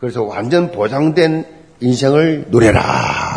그래서 0.01 0.23
완전 0.23 0.73
보장된 0.73 1.45
인생을 1.81 2.47
누려라. 2.49 3.36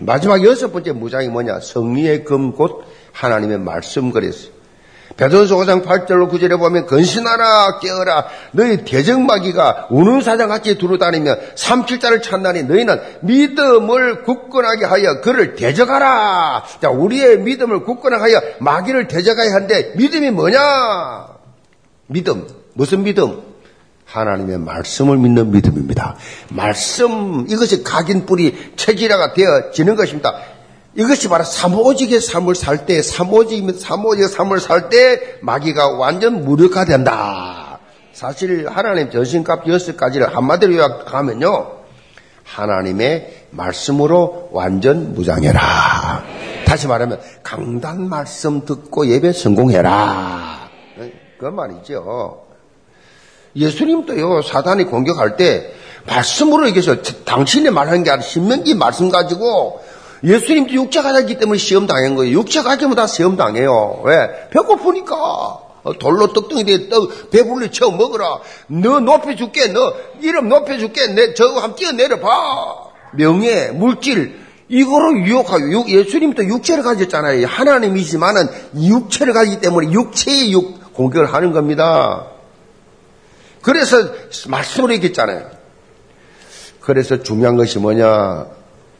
마지막 0.00 0.44
여섯 0.44 0.72
번째 0.72 0.92
무장이 0.92 1.28
뭐냐? 1.28 1.60
성리의 1.60 2.24
금 2.24 2.52
곧 2.52 2.84
하나님의 3.12 3.58
말씀 3.58 4.10
그랬어요. 4.12 4.52
베드로서 5.16 5.56
5장 5.56 5.84
8절로 5.84 6.28
9절에 6.28 6.58
보면 6.58 6.86
건신하라 6.86 7.78
깨어라. 7.78 8.26
너희 8.50 8.84
대적마귀가 8.84 9.86
우는 9.90 10.22
사장같이 10.22 10.76
두루다니며 10.76 11.36
삼킬자를 11.54 12.20
찾나니 12.20 12.64
너희는 12.64 13.00
믿음을 13.20 14.24
굳건하게 14.24 14.86
하여 14.86 15.20
그를 15.20 15.54
대적하라. 15.54 16.64
자 16.82 16.90
우리의 16.90 17.38
믿음을 17.40 17.84
굳건하게 17.84 18.22
하여 18.22 18.40
마귀를 18.58 19.06
대적하여 19.06 19.52
하는데 19.52 19.92
믿음이 19.94 20.30
뭐냐? 20.32 21.28
믿음. 22.08 22.48
무슨 22.74 23.04
믿음 23.04 23.40
하나님의 24.14 24.58
말씀을 24.58 25.16
믿는 25.18 25.50
믿음입니다 25.50 26.16
말씀 26.50 27.46
이것이 27.48 27.82
각인 27.82 28.26
뿌리 28.26 28.72
체질화가 28.76 29.32
되어지는 29.34 29.96
것입니다 29.96 30.32
이것이 30.96 31.28
바로 31.28 31.42
삼오직의 31.42 32.20
삶을 32.20 32.54
살 32.54 32.86
때, 32.86 33.02
삼오직, 33.02 33.68
삼오직의 33.80 34.28
삶을 34.28 34.60
살 34.60 34.90
때 34.90 35.38
마귀가 35.40 35.88
완전 35.96 36.44
무력화된다. 36.44 37.80
사실 38.12 38.68
하나님 38.68 39.10
전신값 39.10 39.66
여섯 39.66 39.96
가지를 39.96 40.36
한마디로 40.36 40.74
요약하면요. 40.76 41.72
하나님의 42.44 43.46
말씀으로 43.50 44.50
완전 44.52 45.14
무장해라. 45.14 46.22
다시 46.64 46.86
말하면 46.86 47.20
강단 47.42 48.08
말씀 48.08 48.64
듣고 48.64 49.08
예배 49.08 49.32
성공해라. 49.32 50.68
그 51.40 51.46
말이죠. 51.46 52.43
예수님도요, 53.56 54.42
사단이 54.42 54.84
공격할 54.84 55.36
때 55.36 55.72
말씀으로 56.06 56.66
얘기해서 56.68 57.02
당신이 57.24 57.70
말하는 57.70 58.02
게 58.02 58.10
아니라 58.10 58.26
신명기 58.26 58.74
말씀 58.74 59.08
가지고 59.08 59.82
예수님도 60.22 60.72
육체 60.72 61.02
가졌기 61.02 61.38
때문에 61.38 61.58
시험 61.58 61.86
당한 61.86 62.14
거예요. 62.14 62.38
육체 62.38 62.62
가지면 62.62 62.96
다 62.96 63.06
시험 63.06 63.36
당해요. 63.36 64.00
왜? 64.04 64.48
배고프니까. 64.50 65.64
어, 65.84 65.98
돌로 65.98 66.32
떡덩이 66.32 66.64
돼, 66.64 66.88
떡, 66.88 67.30
배불리 67.30 67.70
쳐 67.70 67.90
먹어라. 67.90 68.38
너 68.68 69.00
높여줄게, 69.00 69.68
너 69.68 69.92
이름 70.22 70.48
높여줄게. 70.48 71.08
내, 71.08 71.34
저거 71.34 71.60
한번 71.60 71.76
뛰어내려봐. 71.76 72.28
명예, 73.12 73.66
물질, 73.68 74.40
이거로 74.70 75.18
유혹하고, 75.18 75.86
예수님도 75.86 76.46
육체를 76.46 76.82
가졌잖아요. 76.82 77.46
하나님이지만은 77.46 78.48
육체를 78.74 79.34
가지기 79.34 79.60
때문에 79.60 79.92
육체의 79.92 80.52
육, 80.52 80.94
공격을 80.94 81.34
하는 81.34 81.52
겁니다. 81.52 82.28
그래서 83.64 83.96
말씀으로 84.48 84.92
얘기했잖아요. 84.94 85.50
그래서 86.80 87.22
중요한 87.22 87.56
것이 87.56 87.78
뭐냐? 87.78 88.46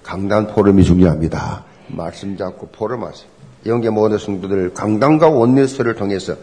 강단 0.03 0.49
포럼이 0.49 0.85
중요합니다. 0.85 1.65
말씀 1.89 2.37
잡고 2.37 2.69
포럼하세요. 2.69 3.29
영계 3.67 3.91
모든 3.91 4.19
성도들 4.19 4.73
강단과 4.75 5.29
oneness를 5.29 5.95
통해서 5.95 6.35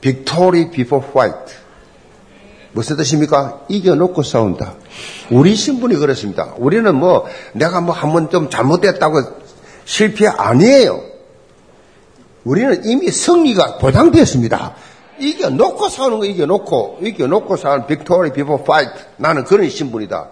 victory 0.00 0.70
before 0.70 0.98
fight 1.00 1.52
무슨 2.72 2.96
뜻입니까? 2.96 3.62
이겨놓고 3.68 4.22
싸운다. 4.22 4.74
우리 5.30 5.54
신분이 5.54 5.94
그렇습니다. 5.96 6.54
우리는 6.56 6.92
뭐 6.94 7.26
내가 7.52 7.80
뭐 7.80 7.94
한 7.94 8.12
번 8.12 8.30
좀 8.30 8.50
잘못됐다고 8.50 9.20
실패 9.84 10.26
아니에요. 10.26 11.00
우리는 12.44 12.84
이미 12.84 13.10
승리가 13.10 13.78
보장되었습니다. 13.78 14.74
이겨놓고 15.18 15.88
싸우는 15.88 16.18
거 16.18 16.24
이겨놓고 16.24 16.98
이겨놓고 17.02 17.56
싸우는 17.56 17.86
victory 17.86 18.32
before 18.32 18.64
fight 18.64 18.92
나는 19.16 19.44
그런 19.44 19.68
신분이다. 19.68 20.28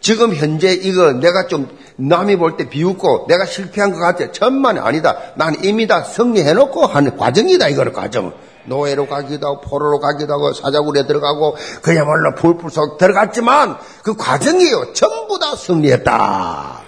지금 0.00 0.34
현재 0.34 0.72
이거 0.72 1.12
내가 1.12 1.46
좀 1.46 1.68
남이 1.96 2.36
볼 2.36 2.56
때 2.56 2.68
비웃고 2.68 3.26
내가 3.28 3.46
실패한 3.46 3.92
것 3.92 3.98
같아. 4.00 4.30
천만이 4.32 4.78
아니다. 4.78 5.16
나는 5.36 5.64
이미 5.64 5.86
다 5.86 6.02
승리해놓고 6.02 6.86
하는 6.86 7.16
과정이다. 7.16 7.68
이거는 7.68 7.92
과정. 7.92 8.32
노예로 8.66 9.06
가기도 9.06 9.46
하고 9.46 9.60
포로로 9.60 10.00
가기도 10.00 10.32
하고 10.32 10.52
사자굴에 10.52 11.06
들어가고 11.06 11.56
그야말로 11.82 12.34
불불속 12.34 12.98
들어갔지만 12.98 13.76
그 14.02 14.14
과정이에요. 14.16 14.92
전부 14.94 15.38
다 15.38 15.54
승리했다. 15.56 16.80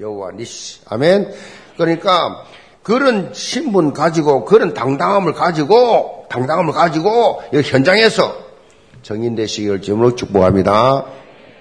여호와 0.00 0.30
니시. 0.32 0.80
아멘. 0.88 1.32
그러니까 1.76 2.44
그런 2.82 3.32
신분 3.32 3.92
가지고 3.92 4.44
그런 4.44 4.74
당당함을 4.74 5.34
가지고 5.34 6.26
당당함을 6.28 6.72
가지고 6.72 7.42
현장에서 7.52 8.36
정인 9.02 9.34
되시기를 9.34 9.80
주으로 9.82 10.14
축복합니다. 10.14 11.06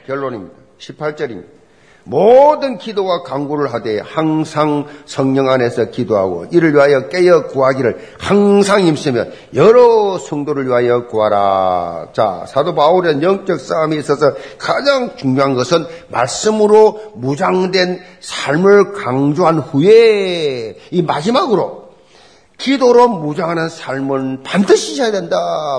결론입니다. 0.07 0.55
18절입니다. 0.80 1.61
모든 2.04 2.78
기도와 2.78 3.24
강구를 3.24 3.74
하되 3.74 3.99
항상 3.99 4.86
성령 5.06 5.49
안에서 5.49 5.86
기도하고 5.86 6.47
이를 6.52 6.74
위하여 6.74 7.08
깨어 7.10 7.47
구하기를 7.47 7.97
항상 8.20 8.82
힘쓰며 8.82 9.26
여러 9.54 10.18
성도를 10.18 10.68
위하여 10.68 11.08
구하라. 11.08 12.08
자, 12.14 12.45
사도 12.47 12.74
바울의 12.74 13.22
영적 13.22 13.60
싸움에 13.60 13.97
있어서 13.97 14.34
가장 14.58 15.16
중요한 15.16 15.54
것은 15.54 15.86
말씀으로 16.10 17.14
무장된 17.16 17.99
삶을 18.20 18.93
강조한 18.93 19.60
후에 19.60 20.76
이 20.91 21.02
마지막으로 21.02 21.80
기도로 22.62 23.07
무장하는 23.07 23.70
삶은 23.70 24.43
반드시 24.43 25.01
해야 25.01 25.12
된다. 25.12 25.36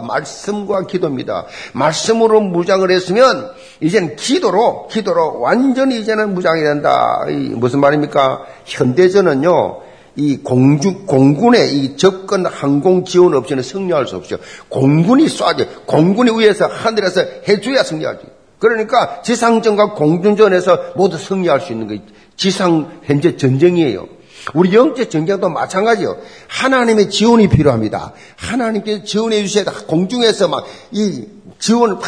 말씀과 0.07 0.87
기도입니다. 0.87 1.47
말씀으로 1.75 2.41
무장을 2.41 2.91
했으면 2.91 3.51
이제는 3.81 4.17
기도로 4.17 4.89
기도로 4.89 5.41
완전히 5.41 6.01
이제는 6.01 6.35
무장이 6.35 6.63
된다. 6.63 7.25
무슨 7.55 7.81
말입니까? 7.81 8.43
현대전은요. 8.65 9.81
이 10.17 10.39
공주, 10.39 11.07
공군의 11.07 11.73
이 11.73 11.97
접근 11.97 12.45
항공 12.45 13.05
지원 13.05 13.35
없이는 13.35 13.63
승리할 13.63 14.07
수 14.09 14.17
없죠. 14.17 14.37
공군이 14.69 15.27
쏴야지. 15.27 15.87
공군이 15.87 16.39
위에서 16.39 16.67
하늘에서 16.67 17.23
해줘야 17.49 17.85
승리하지. 17.85 18.27
그러니까 18.59 19.23
지상전과 19.23 19.95
공중전에서 19.95 20.95
모두 20.97 21.17
승리할 21.17 21.61
수 21.61 21.73
있는 21.73 21.87
거 21.87 22.03
지상 22.37 23.01
현재 23.05 23.37
전쟁이에요. 23.37 24.07
우리 24.55 24.75
영적 24.75 25.11
전쟁도 25.11 25.49
마찬가지요. 25.49 26.17
하나님의 26.49 27.11
지원이 27.11 27.49
필요합니다. 27.49 28.13
하나님께 28.37 29.05
지원해 29.05 29.43
주셔야 29.43 29.65
돼. 29.65 29.71
공중에서 29.87 30.49
막 30.49 30.65
이 30.91 31.27
지원을 31.59 31.95
막 31.95 32.03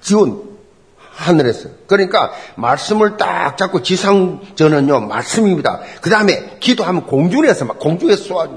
지원 0.00 0.42
하늘에서. 1.10 1.68
그러니까 1.88 2.30
말씀을 2.54 3.16
딱 3.16 3.58
잡고 3.58 3.82
지상전은요 3.82 5.00
말씀입니다. 5.00 5.80
그 6.00 6.10
다음에 6.10 6.58
기도하면 6.60 7.06
공중에서 7.06 7.64
막 7.64 7.78
공중에서 7.80 8.22
쏘아 8.22 8.48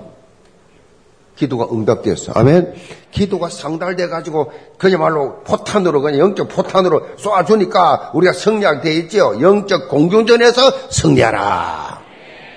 기도가 1.35 1.67
응답되었어. 1.71 2.33
아멘. 2.35 2.75
기도가 3.09 3.49
상달돼 3.49 4.09
가지고 4.09 4.51
그야말로 4.77 5.41
포탄으로 5.43 6.01
그냥 6.01 6.19
영적 6.19 6.49
포탄으로 6.49 7.07
쏘아주니까 7.17 8.11
우리가 8.13 8.31
승리하게 8.31 8.81
돼 8.81 8.93
있죠. 8.97 9.41
영적 9.41 9.89
공중전에서 9.89 10.91
승리하라. 10.91 12.00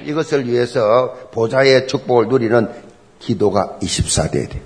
이것을 0.07 0.49
위해서 0.49 1.29
보좌의 1.33 1.87
축복을 1.87 2.29
누리는 2.29 2.69
기도가 3.19 3.79
24대야 3.81 4.51
돼. 4.51 4.63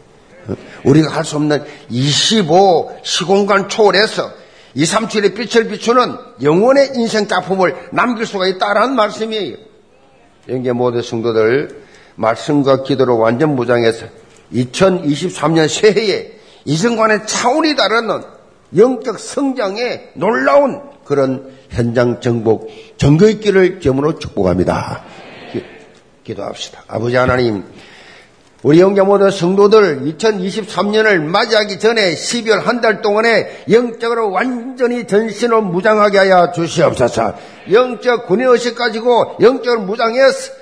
우리가 0.84 1.10
할 1.14 1.24
수 1.24 1.36
없는 1.36 1.62
25 1.90 2.96
시공간 3.02 3.68
초월해서 3.68 4.30
2, 4.74 4.84
3, 4.84 5.08
7의 5.08 5.34
빛을 5.34 5.68
비추는 5.68 6.16
영원의 6.42 6.92
인생 6.94 7.26
작품을 7.26 7.74
남길 7.92 8.26
수가 8.26 8.46
있다라는 8.46 8.94
말씀이에요. 8.94 9.56
영계 10.48 10.72
모든 10.72 11.02
성도들 11.02 11.82
말씀과 12.14 12.82
기도로 12.82 13.18
완전 13.18 13.54
무장해서 13.56 14.06
2023년 14.52 15.68
새해에 15.68 16.32
이전과의 16.64 17.26
차원이 17.26 17.76
다른 17.76 18.08
영적 18.76 19.18
성장에 19.18 20.10
놀라운 20.14 20.80
그런 21.04 21.50
현장 21.70 22.20
정복, 22.20 22.68
정거의 22.98 23.40
길을 23.40 23.80
점으로 23.80 24.18
축복합니다. 24.18 25.04
기도합시다. 26.28 26.82
아버지 26.88 27.16
하나님, 27.16 27.64
우리 28.62 28.80
영계 28.80 29.02
모든 29.02 29.30
성도들 29.30 30.00
2023년을 30.02 31.20
맞이하기 31.22 31.78
전에 31.78 32.14
12월 32.14 32.62
한 32.64 32.80
달 32.80 33.00
동안에 33.02 33.64
영적으로 33.70 34.30
완전히 34.30 35.06
전신을 35.06 35.62
무장하게 35.62 36.18
하여 36.18 36.52
주시옵소서. 36.52 37.34
영적 37.72 38.26
군의의식 38.26 38.76
가지고 38.76 39.36
영적으로 39.40 39.82
무장해서 39.82 40.52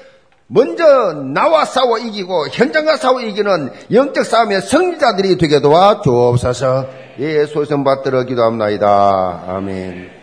먼저 0.49 1.13
나와 1.35 1.65
싸워 1.65 1.99
이기고 1.99 2.49
현장과 2.53 2.97
싸워 2.99 3.21
이기는 3.21 3.71
영적 3.93 4.25
싸움의 4.25 4.63
승리자들이 4.63 5.39
되게 5.39 5.61
도와 5.61 6.01
주옵소서. 6.03 6.87
예수의 7.19 7.67
성 7.67 7.83
받들어 7.83 8.23
기도합나이다. 8.25 9.45
아멘. 9.49 10.16